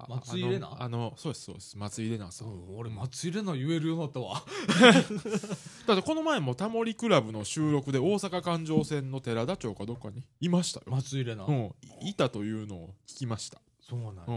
[0.08, 0.82] 松井玲奈？
[0.82, 1.78] あのそうですそうです。
[1.78, 2.48] 松井玲奈さん。
[2.48, 4.42] うん俺松井玲奈言えるようになったわ。
[5.86, 14.34] だってこの前もタモリクラブの収録で大阪環状線の寺田町かどっかにいましたよ、松井玲奈、うん、いいたというのを聞きました、そうなんや、うん、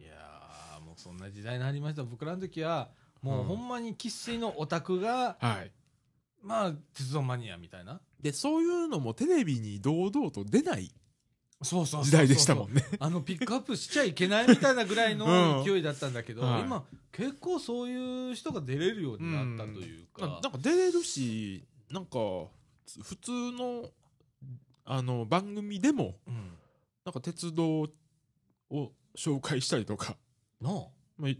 [0.00, 2.04] いやーもうそんな時代になりました。
[2.04, 2.90] 僕らの時は
[3.22, 3.46] もううん。
[3.46, 5.72] ほんまに生粋のオタクが、はい。
[6.42, 8.00] まあ鉄道マニアみたいな。
[8.20, 10.94] でそういうのもテレビに堂々と出ない
[11.64, 12.84] そうそう時代でしたもんね。
[12.98, 15.26] あのピックアップしちゃいけないみたいなぐらいの
[15.58, 16.62] う ん勢いだったんだけど、はい。
[16.62, 22.18] 今結構そういう人が出れるようになったというか、ななんか出れるしなんか
[23.02, 23.90] 普通の
[24.84, 26.58] あの番組でもうん。
[27.04, 27.82] なんか鉄道
[28.70, 30.16] を紹介したりとか、
[30.60, 30.72] なあ、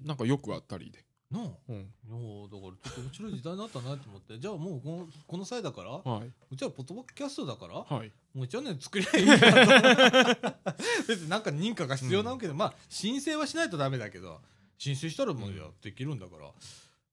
[0.05, 1.05] なんかよくあったりで、
[1.35, 1.49] なあ。
[1.68, 1.76] うん。
[1.76, 4.39] いやだからちょっと面白い時代になったなと思って。
[4.39, 5.91] じゃあもうこのこの際だから？
[5.91, 7.74] はうちはポッドキャストだから？
[7.74, 10.55] いはい、もう一応ね作りゃいいなと
[11.09, 14.41] 別になんか認可が必要なわけで、まあ申請はしないとダメだけど
[14.78, 16.51] 申請したらもうやできるんだから、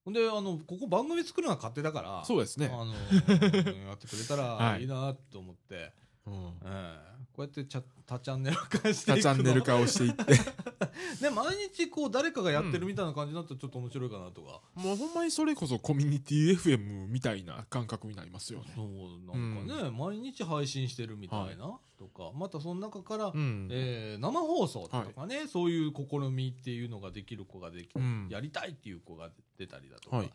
[0.05, 5.91] ほんであのここ番組作るのは勝手だからそうですね、あのやってくれたらはいいいなと思って、
[6.27, 6.33] うん、
[6.65, 7.10] ええ
[7.41, 10.33] こうやってチャ多チャンネル化していくチャンネル化をしていって。
[11.21, 18.71] ね毎日こう誰かがやってるみたいな感じになったらちょっと面白いかなとか、もうほんまにそれこそコミュニティ FM みたいな感覚になりますよね。
[18.75, 18.87] そう
[19.25, 22.31] なんかね、毎日配信してるみたいな、とか。
[22.35, 23.67] またその中から、うん。
[23.71, 28.27] えー生放送とかね、そういう試みっていうのができる子ができ、うん。
[28.29, 30.31] やりたいっていう子が出たりだとか、はい。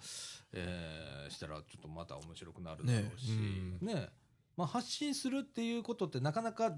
[0.53, 3.31] えーしたらちょっとまた面白くなるだろうし、
[3.83, 4.09] ねね
[4.57, 6.75] まあ、発信するっていうことってなかなか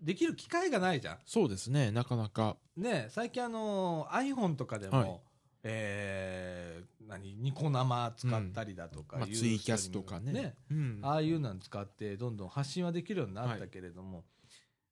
[0.00, 2.56] できる機会がないじゃそうですね、なかなか。
[2.78, 2.82] ん。
[2.82, 5.20] ね最近あの iPhone とかでも、はい。
[5.64, 10.32] えー何ニコ生使ったりだとかいうまあ、ツイキャスとかね。
[10.32, 10.54] ね。
[10.70, 10.98] うん。
[11.02, 14.24] ああいうの使ってどんどん発信はできるようになったけれども、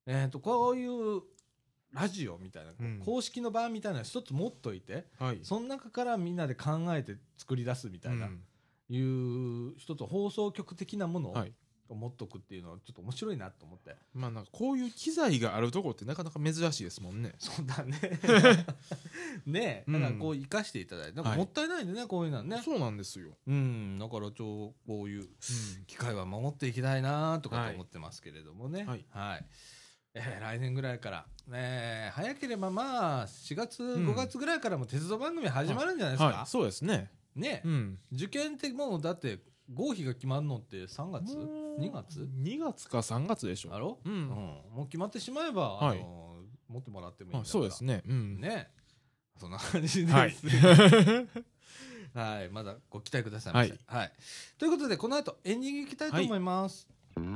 [0.07, 1.23] えー、とこういう
[1.93, 3.01] ラジオみたいな、うん。
[3.05, 5.39] 公式の場みたいなの一つ持っといてはい。
[5.43, 8.43] その中からみんなで考えて作り出すみたいな、うん。
[8.89, 11.53] いう一つ放送局的なものをはい
[11.95, 13.95] 持っとくっていうのはちょっと面白いなと思って。
[14.15, 17.35] まあなんかこういう機材があるとこってなかなか珍しいですもんね。
[17.39, 17.99] そうだね。
[19.47, 22.61] ねえ、うんだからこう生かしていただいて、なんかはいもったいないんでね、こういうのはね。
[22.65, 23.37] そうなんですよ。
[23.47, 25.29] うん、だからちょこういう
[25.87, 28.85] 機会は守っていきたいなとかと思ってますけれどもね。
[28.85, 29.05] はい
[30.15, 36.25] えー来年ぐらいから、ね、早ければまあ4月、ん5月ぐらいからも鉄道番組始まるんじゃないですか？
[36.39, 37.11] はい、そうですね。
[37.35, 37.99] ね、うん。
[38.13, 39.39] 受験ってもうだって
[39.75, 43.71] 合否が決まるのって3月？2月 ?2 月か3月でしょ。
[43.71, 44.29] だろ、ううんん。
[44.29, 46.33] もう決まってしまえば、はいあの
[46.69, 48.03] 持ってもらってもいいんだからあそうですね。
[48.09, 48.41] うん。
[48.41, 48.69] ね
[49.39, 50.15] そんな感じです。
[50.15, 50.35] はい。
[52.15, 53.79] はい、まだご期待くださいませ。
[53.87, 54.13] はい。
[54.59, 56.87] ということで、この後エンディングいきたいと思います。
[57.17, 57.27] はい、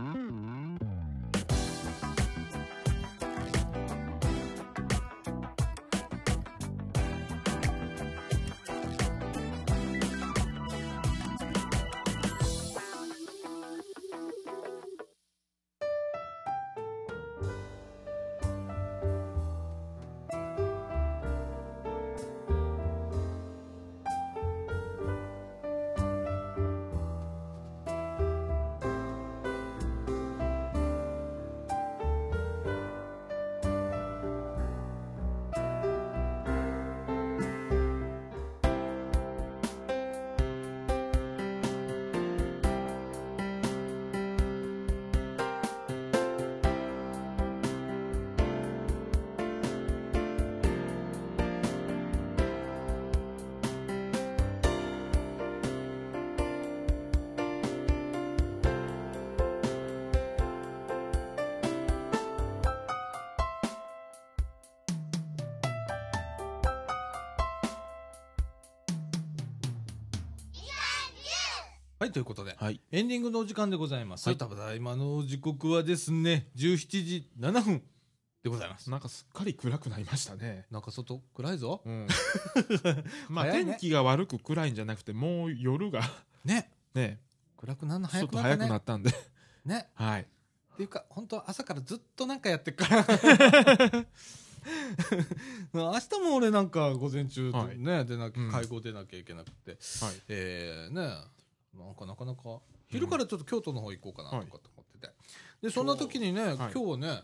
[72.97, 74.27] エンディングのお時間でございます。
[74.27, 77.83] はいただいまの時刻はですね、17時7分
[78.43, 78.91] でございます。
[78.91, 80.65] なんかすっかり暗くなりましたね。
[80.71, 81.21] なんか外？
[81.35, 81.83] 暗いぞ。
[81.85, 82.07] うん。
[83.29, 86.01] まあ、ね天気が悪く暗いんじゃなくて、もう夜が
[86.43, 86.73] ね。
[86.95, 87.21] ね、
[87.59, 88.57] 暗くなるの早くなったね。
[88.57, 89.11] 早くなったんで。
[89.67, 89.91] ね。
[89.93, 90.23] はい。
[90.23, 90.27] っ
[90.79, 93.05] ていうか、本当朝からずっとなんかやってっから。
[95.75, 99.77] 明日も俺なんか午前中はいね、出なきうんゃ、会合出なきゃいけなくて、は
[100.13, 100.23] い。
[100.29, 101.15] えー、ね、
[101.75, 105.13] なんかなかなか、昼からちょっと京都の方行こうかなとはいかと思ってて。
[105.63, 107.23] で、そんな時にね、はい今日はね、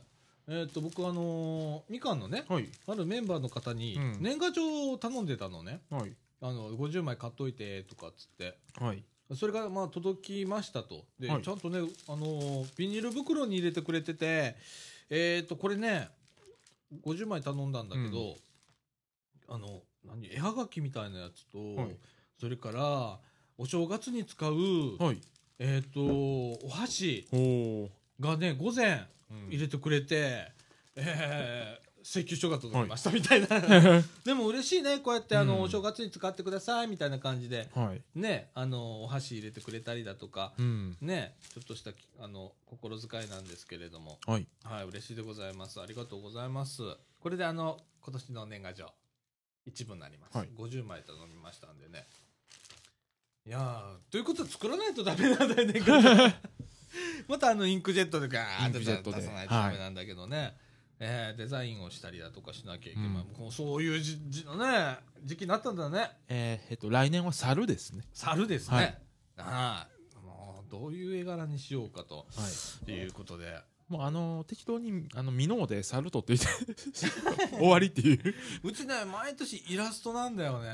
[0.49, 2.69] えっ、と、僕あのーみかんのね、はい。
[2.89, 5.81] あるメンバーの方にうん年賀状を頼んでたのね。
[5.91, 6.13] はい。
[6.41, 8.59] あの、50枚買っといてとかっつって。
[8.81, 9.05] はい。
[9.35, 11.05] それがまあ届きましたと。
[11.19, 14.57] で、はいちゃんとね、あのービニール袋に入れてくれてて、
[15.11, 16.09] えっ、と、これね、
[17.05, 18.37] 50枚頼んだんだけど、
[19.49, 21.97] あの、何、絵はがきみたいなやつと、はい
[22.41, 23.21] それから、
[23.57, 25.21] お正月に使う、はい。
[25.59, 27.27] えっ、と、お箸。
[28.21, 30.53] がね、午前うん入れてくれて、
[30.97, 33.47] えー請求書が届きましたみたいな。
[34.25, 38.03] でも嬉しいね、こうやってあの、うんお正月に使ってくださいみたいな感じで、はい。
[38.19, 40.97] ね、あの、お箸入れてくれたりだとか、うん。
[41.01, 44.47] ね、ちょっとしたきあの心遣いなんですけれども、はい。
[44.65, 45.81] はい、嬉しいでございます。
[45.81, 46.83] ありがとうございます。
[47.21, 48.93] これであの、今年の年賀状、
[49.65, 50.37] 一部になります。
[50.37, 52.09] はい50枚頼みましたんでね。
[53.47, 55.81] いやー、ということで作らないとダメなんだよね、
[57.27, 58.85] またあの、インクジェットでガーットで
[59.19, 60.57] 出さないとダメなんだけどね。
[61.05, 63.09] えーデザインをしたりだとかしなきゃいけない。
[63.09, 66.13] うんもうそういうじじのね、時期になったんだね。
[66.29, 68.05] えーえっと、来年は猿ですね。
[68.15, 68.77] 猿ですね。
[68.77, 68.99] はい
[69.39, 72.49] ああもうどういう絵柄にしようかとは
[72.87, 72.93] い。
[72.93, 73.61] いうことで。
[73.89, 76.47] もうあの適当にあのミノーで猿取っていて
[77.59, 80.73] 終わりっていう うちね、毎年イラストなんだよね。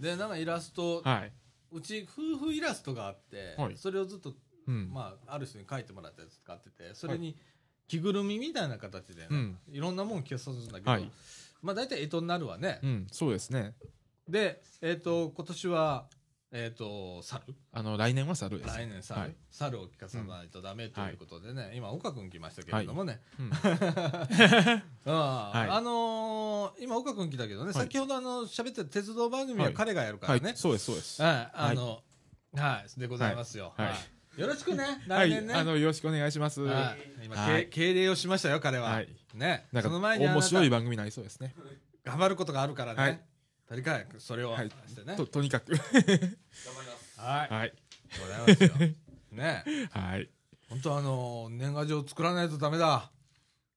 [0.00, 1.32] あで、なんかイラスト、はい。
[1.70, 3.76] うち夫婦イラストがあって、はい。
[3.76, 4.32] それをずっと、
[4.66, 4.90] うん。
[4.92, 7.36] まあ、ある人に描いてもらったやつ使ってて、それに
[7.88, 9.58] 着ぐるみみたいな形でね、うん。
[9.70, 11.10] いろんなもん着させるんだけど、はい。
[11.62, 12.78] まあ大体干支になるわね。
[12.82, 13.06] うん。
[13.10, 13.74] そうですね。
[14.28, 16.06] で、えっ、と、今年は、
[16.50, 17.42] えっ、と、猿？
[17.72, 18.74] あの来年は猿です。
[18.74, 19.34] 来年猿、はい。
[19.50, 23.50] 猿を聞かさないとダメということでね、今岡君来ましたけれどもね、うん。
[25.12, 25.68] ああはい。
[25.68, 27.74] あのー今岡君来たけどね、はい。
[27.74, 29.74] 先ほどあの喋ってた鉄道番組ははい。
[29.74, 30.40] 彼がやるかはい。
[30.40, 31.22] らね、そうですそうです。
[31.22, 32.02] はい、あの、
[32.54, 33.74] はい、でございますよ。
[33.76, 33.86] はい。
[33.88, 33.94] は
[34.38, 34.40] い。
[34.40, 35.28] よろしくね、 はい。
[35.28, 35.54] 来年ね。
[35.54, 36.62] あのよろしくお願いします。
[36.62, 37.24] はい。
[37.26, 37.36] 今、
[37.70, 38.92] 敬礼をしましたよ、彼は。
[38.92, 39.08] はい。
[39.34, 41.54] ね、なんかその前にあなた面白い番組になりそうですね。
[42.04, 43.22] 頑張ることがあるからね。
[43.68, 44.70] とにかくそれをはい。
[44.86, 45.14] してね。
[45.14, 45.72] ととにかく
[47.16, 47.52] はい。
[47.52, 47.72] はい。
[48.18, 48.46] ござい。
[48.48, 48.70] ますよ。
[49.32, 50.30] ね、はい。
[50.70, 52.48] 本当あの、年賀状作らない。
[52.48, 53.10] とダメだ。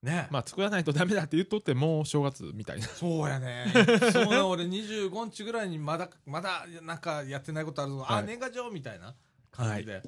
[0.01, 0.27] ね。
[0.31, 0.83] まあ作らない。
[0.85, 2.79] とダメだって言っとってもう正月みたい。
[2.79, 3.65] なそうやね。
[4.13, 5.69] そうね、俺25日ぐらい。
[5.69, 7.65] にまだ、まだ、なんかやってない。
[7.65, 8.05] ことあるぞ。
[8.07, 8.25] あ、はい。
[8.25, 8.99] 年賀状みたい。
[8.99, 9.13] な
[9.51, 10.01] 感じで。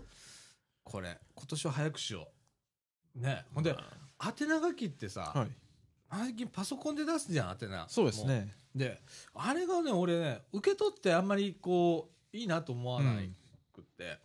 [0.84, 2.30] これ、今年は早くしよ
[3.16, 3.20] う。
[3.20, 3.46] ね。
[3.54, 3.76] ほんで、
[4.26, 5.52] 宛名書きってさ、はい。
[6.10, 7.86] 最近パソコンで出すじゃん、宛名。
[7.90, 8.54] そうですね。
[8.76, 9.02] で、
[9.34, 13.30] あれがね、俺ね、受け取ってあんまりこう、いいなと思わない
[13.72, 14.20] くって。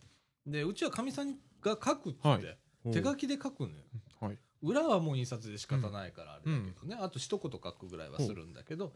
[0.45, 2.57] で、うちはかみさんが書くって、はい。
[2.91, 3.75] 手書きで書くのよ。
[4.19, 4.37] はい。
[4.61, 8.93] 裏はもう印刷で仕方ないからあれだけどね、あと一言書くぐらいはするんだけど、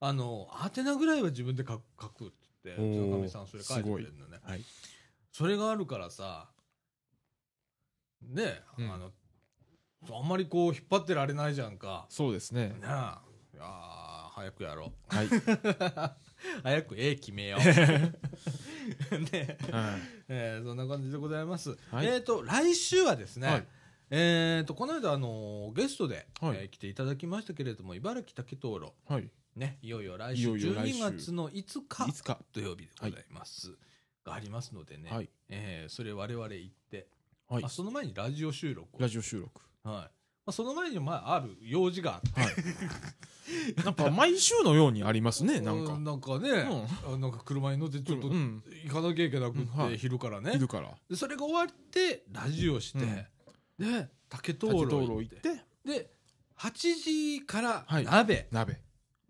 [0.00, 2.34] あの、宛名ぐらいは自分で書く書くって
[2.64, 2.92] 言って、う。
[2.92, 4.38] ちのかみさんそれ書いてくれるのね。
[4.42, 4.64] はい。
[5.32, 6.48] それがあるからさ、
[8.22, 8.92] ね、うん。
[8.92, 9.12] あの、
[10.10, 12.06] あんまりこう引っ張ってられないじゃんか。
[12.08, 12.68] そうですね。
[12.68, 12.78] ねえ。
[12.78, 14.07] いやー
[14.38, 15.14] 早くやろう。
[15.16, 15.28] はい。
[16.62, 17.60] 早く絵決めよう。
[19.32, 19.58] ね。
[19.70, 20.00] はい。
[20.28, 21.76] えーそんな感じでございます。
[21.90, 22.06] はい。
[22.06, 23.66] えっ、と、来週はですね、はい。
[24.10, 26.58] えっ、と、この間、あのーゲストで、はい。
[26.58, 29.30] えー来ていただきましたけれども、茨城竹灯籠、はい。
[29.56, 31.02] ね、いよいよ来週いよいよ来週。
[31.02, 32.06] 12月の5日。
[32.08, 33.76] いつか土曜日でございます。
[34.24, 35.28] がありますのでね、はい。
[35.48, 37.08] えーそれ我々行って、
[37.48, 37.64] はい。
[37.64, 39.00] あその前にラジオ収録を。
[39.00, 39.60] ラジオ収録。
[39.82, 39.94] はい。
[39.94, 40.10] ま
[40.48, 42.54] あ、その前に、まあ、ある用事があって、はい。
[43.84, 45.94] なんか毎週のようにありますねなんか。
[45.94, 46.50] うなんかね、
[47.06, 49.98] あなんか車に乗ってちょっとうん行かなきゃいけなくって、うんはい。
[49.98, 50.52] 昼からね。
[50.54, 50.94] いるから。
[51.08, 52.98] でそれが終わってラジオして、
[53.78, 55.40] で竹灯竹灯籠行っ籠行って。
[55.40, 56.10] てで
[56.58, 58.04] 8時からはい。
[58.04, 58.80] 鍋、鍋。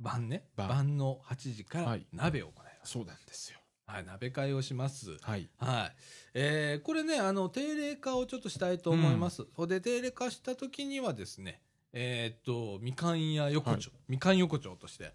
[0.00, 0.48] 晩ね。
[0.56, 0.68] 晩。
[0.68, 2.06] 晩の8時からはい。
[2.12, 3.58] 鍋を行います、そうなんですよ
[3.89, 5.97] はい、鍋会をしますはいはい。
[6.34, 9.47] えーこれね、あの、定例化をちょっとしたいと思います。
[9.55, 11.62] ほんで、定例化した時にはですね、
[11.95, 15.12] えーっと、みかん屋横丁、みかん横丁として、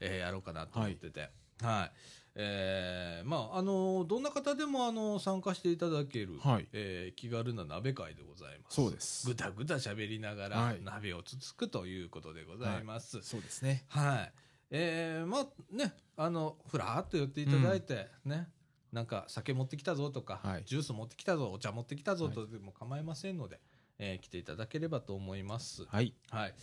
[0.00, 1.30] えーやろうかなと思ってて、
[1.62, 1.92] はい。
[2.36, 8.74] えーまあ、あの、どんな方でも、あの、参加していただける、はいえー気軽な鍋会でございます。
[8.74, 13.22] そうですぐだぐだ喋りながら、はい鍋をつつくということでございます。
[13.22, 14.32] そうですねはい。
[14.70, 18.48] えー、まあね、あの、ふらーっと寄っていただいて、ね、
[18.92, 20.62] なんか酒持ってきたぞとか、はい。
[20.64, 23.60] ジュース持ってきたぞお茶持ってきたぞとでも構いませんので、
[23.98, 25.84] えー来ていただければと思います。
[25.86, 26.14] はい。
[26.30, 26.54] はい。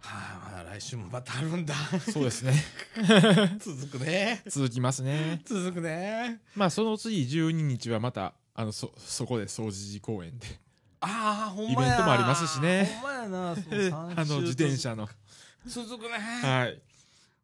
[0.00, 0.10] は
[0.48, 1.74] あまだ来週もまたあるんだ。
[2.12, 2.54] そうですね。
[3.58, 4.42] 続くね。
[4.48, 5.40] 続きますね。
[5.44, 6.40] 続くね。
[6.54, 10.46] まあその次12日はまたあのそそこで掃除公園で
[11.00, 11.88] ああほんまや。
[11.88, 12.98] イベントもありますしね。
[13.02, 13.56] ほんまやな。
[13.56, 15.08] その あの自転車の
[15.66, 16.18] 続くね。
[16.18, 16.80] はい。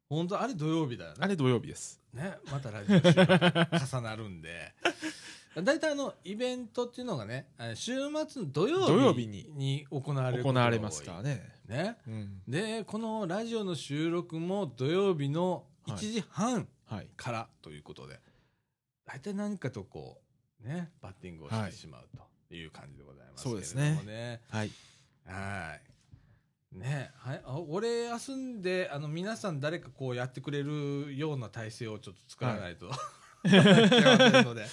[0.08, 1.16] 本当あれ土曜日だよね。
[1.20, 2.00] あれ土曜日です。
[2.12, 4.74] ね、またラジオ重なるんで。
[5.62, 7.96] 大体あのイベントっていうのがね、週
[8.28, 11.52] 末の土曜日にに行われる行われますからね。
[11.66, 11.96] ね。
[12.06, 12.42] うん。
[12.46, 17.08] で、このラジオの収録も土曜日の1時半はい。
[17.16, 18.20] からということで、
[19.04, 20.20] 大体何かとこ
[20.64, 22.08] う、ね、バッティングをしてしまう
[22.48, 24.40] という感じでございますけれどもね。
[24.48, 24.70] はい。
[25.24, 25.89] はい。
[26.72, 32.86] ねはい、あ俺休んであの皆さん誰かこうやってくれるような体制をちょっと作らないと、
[33.44, 34.66] い、けませんので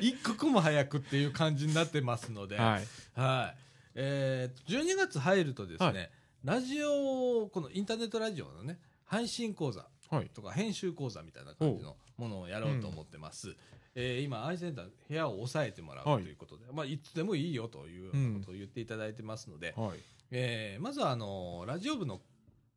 [0.00, 3.20] 一刻も早くっていう感じになってますので、はい。
[3.20, 3.58] はい。
[3.94, 6.10] えーと12月入るとですね、はい。
[6.44, 10.30] ラジオこのインターネットラジオのね配信講座はい。
[10.32, 13.56] とか編集講座みたいな感じのものをやろうと思ってます。
[13.98, 16.24] えー今、アイセンター部屋を抑えてもらうとはい。
[16.24, 19.98] いうことで、いまあ、いつでもいいよということを言っていただいてますので、はい。
[20.30, 22.20] えーまずはあのラジオ部の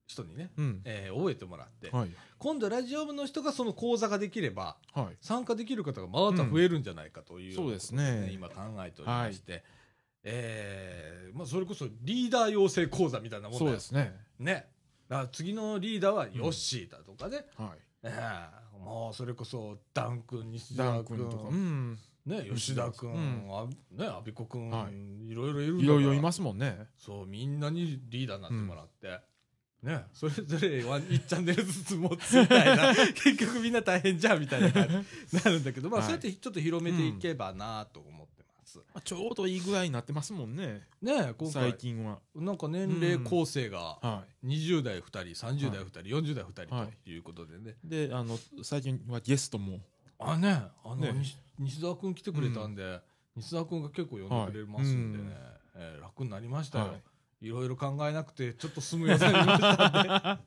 [0.07, 0.81] 人にね、うん。
[0.85, 2.09] えー覚えてもらって、はい。
[2.37, 5.17] 今度ラジオ部の人がその講座ができればはい。
[5.19, 8.29] 参加できる方がまた増えるんじゃないかという、そうですね。
[8.33, 8.55] 今考
[8.85, 9.63] えておりまして、
[10.23, 14.13] えーまあ、それこそリーダー養成講座みたいなもんですね。
[14.39, 14.67] ね。
[15.09, 17.69] だから次のリーダーはヨッシーだとかね、はい。
[18.03, 21.49] ええもうそれこそダン君西ダ澤君とか。
[21.49, 21.97] うん。
[22.25, 23.47] ね吉田君、うん。
[23.51, 25.33] あね阿部子君、、はい。
[25.33, 26.87] ろいろいるいろいろいすますもんね。
[26.97, 29.19] そうみんなにリーダーになってもらって、
[29.81, 32.95] ねそれぞれは1チャンネルずつ持つみたいな。
[33.13, 36.09] 結局みんな大変じゃんみたいな感じになるんだけどまあ、はい。
[36.09, 38.27] そうやってちょっと広めていけばなと思っ
[39.03, 40.81] ちょうどいい具合になってますもんね。
[41.01, 42.19] ね今最回近は。
[42.35, 46.87] なんか年齢構成がは20代2人30代2人、40代2人はい。
[47.03, 49.79] ということでね、いであの最近はゲストも。
[50.19, 52.99] あねあのね西西澤君来てくれたんで、
[53.35, 55.23] 西澤君が結構呼んでくれますんでね、
[55.75, 56.93] えー楽になりましたよ、、は
[57.41, 57.49] い。
[57.49, 60.43] ろいろ考えなくてちょっとスムーズになりましたんで。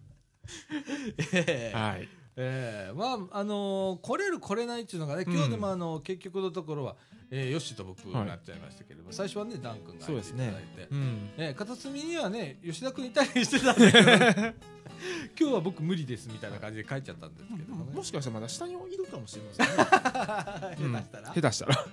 [1.33, 2.09] え ーはい。
[2.37, 6.97] えーまああのー来れる来れないっていうのがね今日でもあの、結局のところは、
[7.35, 11.31] えー、ヨッシーと僕になっちゃいましたけれども、最初はねダン君が入っていただいて、うん。
[11.39, 14.53] えー片隅にはね吉田君いたりしてたんだけど
[15.41, 20.83] 今日は僕無理ですみたいな感じで帰っちゃったんですけどもしかしたらまだ下にいるかもしれませんね。
[20.93, 21.87] 下手したら、下手したら。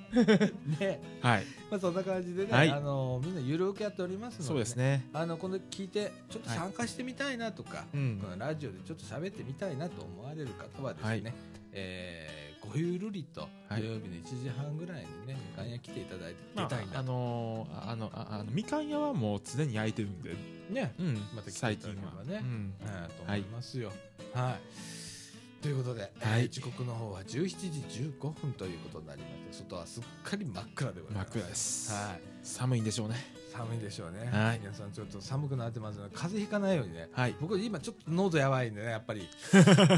[0.80, 1.02] ね。
[1.22, 1.46] はい。
[1.72, 2.70] まあそんな感じでね、はい。
[2.70, 5.06] あのみんなゆるくやっておりますので、そうですね。
[5.14, 8.20] あの今度聞いてちょっと参加してみたいなとか、うん。
[8.22, 11.24] このラジオでちょっと喋ってみたいなと思われる方はですね、はい。
[11.72, 13.82] えーごゆるりとはい。
[13.82, 20.36] 土曜日の1時半ぐらいにね、みかん屋来ていただいてまあ出たいな、あのーあのああのみかん屋はもう常に焼いてるんで
[20.70, 22.74] ね、うんまた来てい最ただければねうん。
[22.82, 23.92] えーと思いますよ。
[24.34, 24.58] は
[25.60, 26.12] い、ということで、はい。
[26.42, 31.32] えー時刻の方は17時15分ということになりまして外はすっかり真っ暗でございます。
[31.34, 31.92] 真っ暗です。
[31.94, 32.22] はい。
[32.44, 33.16] 寒いんでしょうね
[33.50, 34.60] 寒いでしょうね、はい。
[34.60, 37.36] 皆さんちょっと寒くなってますので風邪ひかないようにねはい。
[37.42, 39.28] 僕今ちょっと喉やばいんでねやっぱり、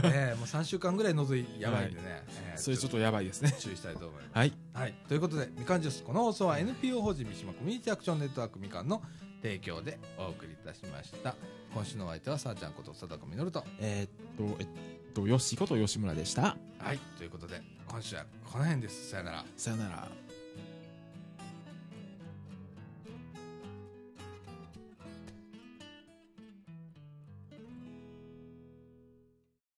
[0.06, 3.56] えもう3週間ぐらい喉やばいんでね、えーそれちょっとやばいですね。
[3.60, 4.54] 注意したいと思います、はい。
[4.74, 9.02] はい、ということでみかんジュースこの放送は NPO 法人三島コミュニティアクションネットワークみかんの
[9.42, 11.36] 提供でお送りいたしました。
[11.74, 13.64] 今週のお相手はさあちゃんこと貞子みのると。
[13.80, 14.68] えーっとえっ
[15.14, 16.58] とよしこと吉村でした。
[16.78, 17.00] はい。
[17.18, 19.10] ということで今週はこの辺です。
[19.10, 19.46] さよなら。
[19.58, 20.08] さよなら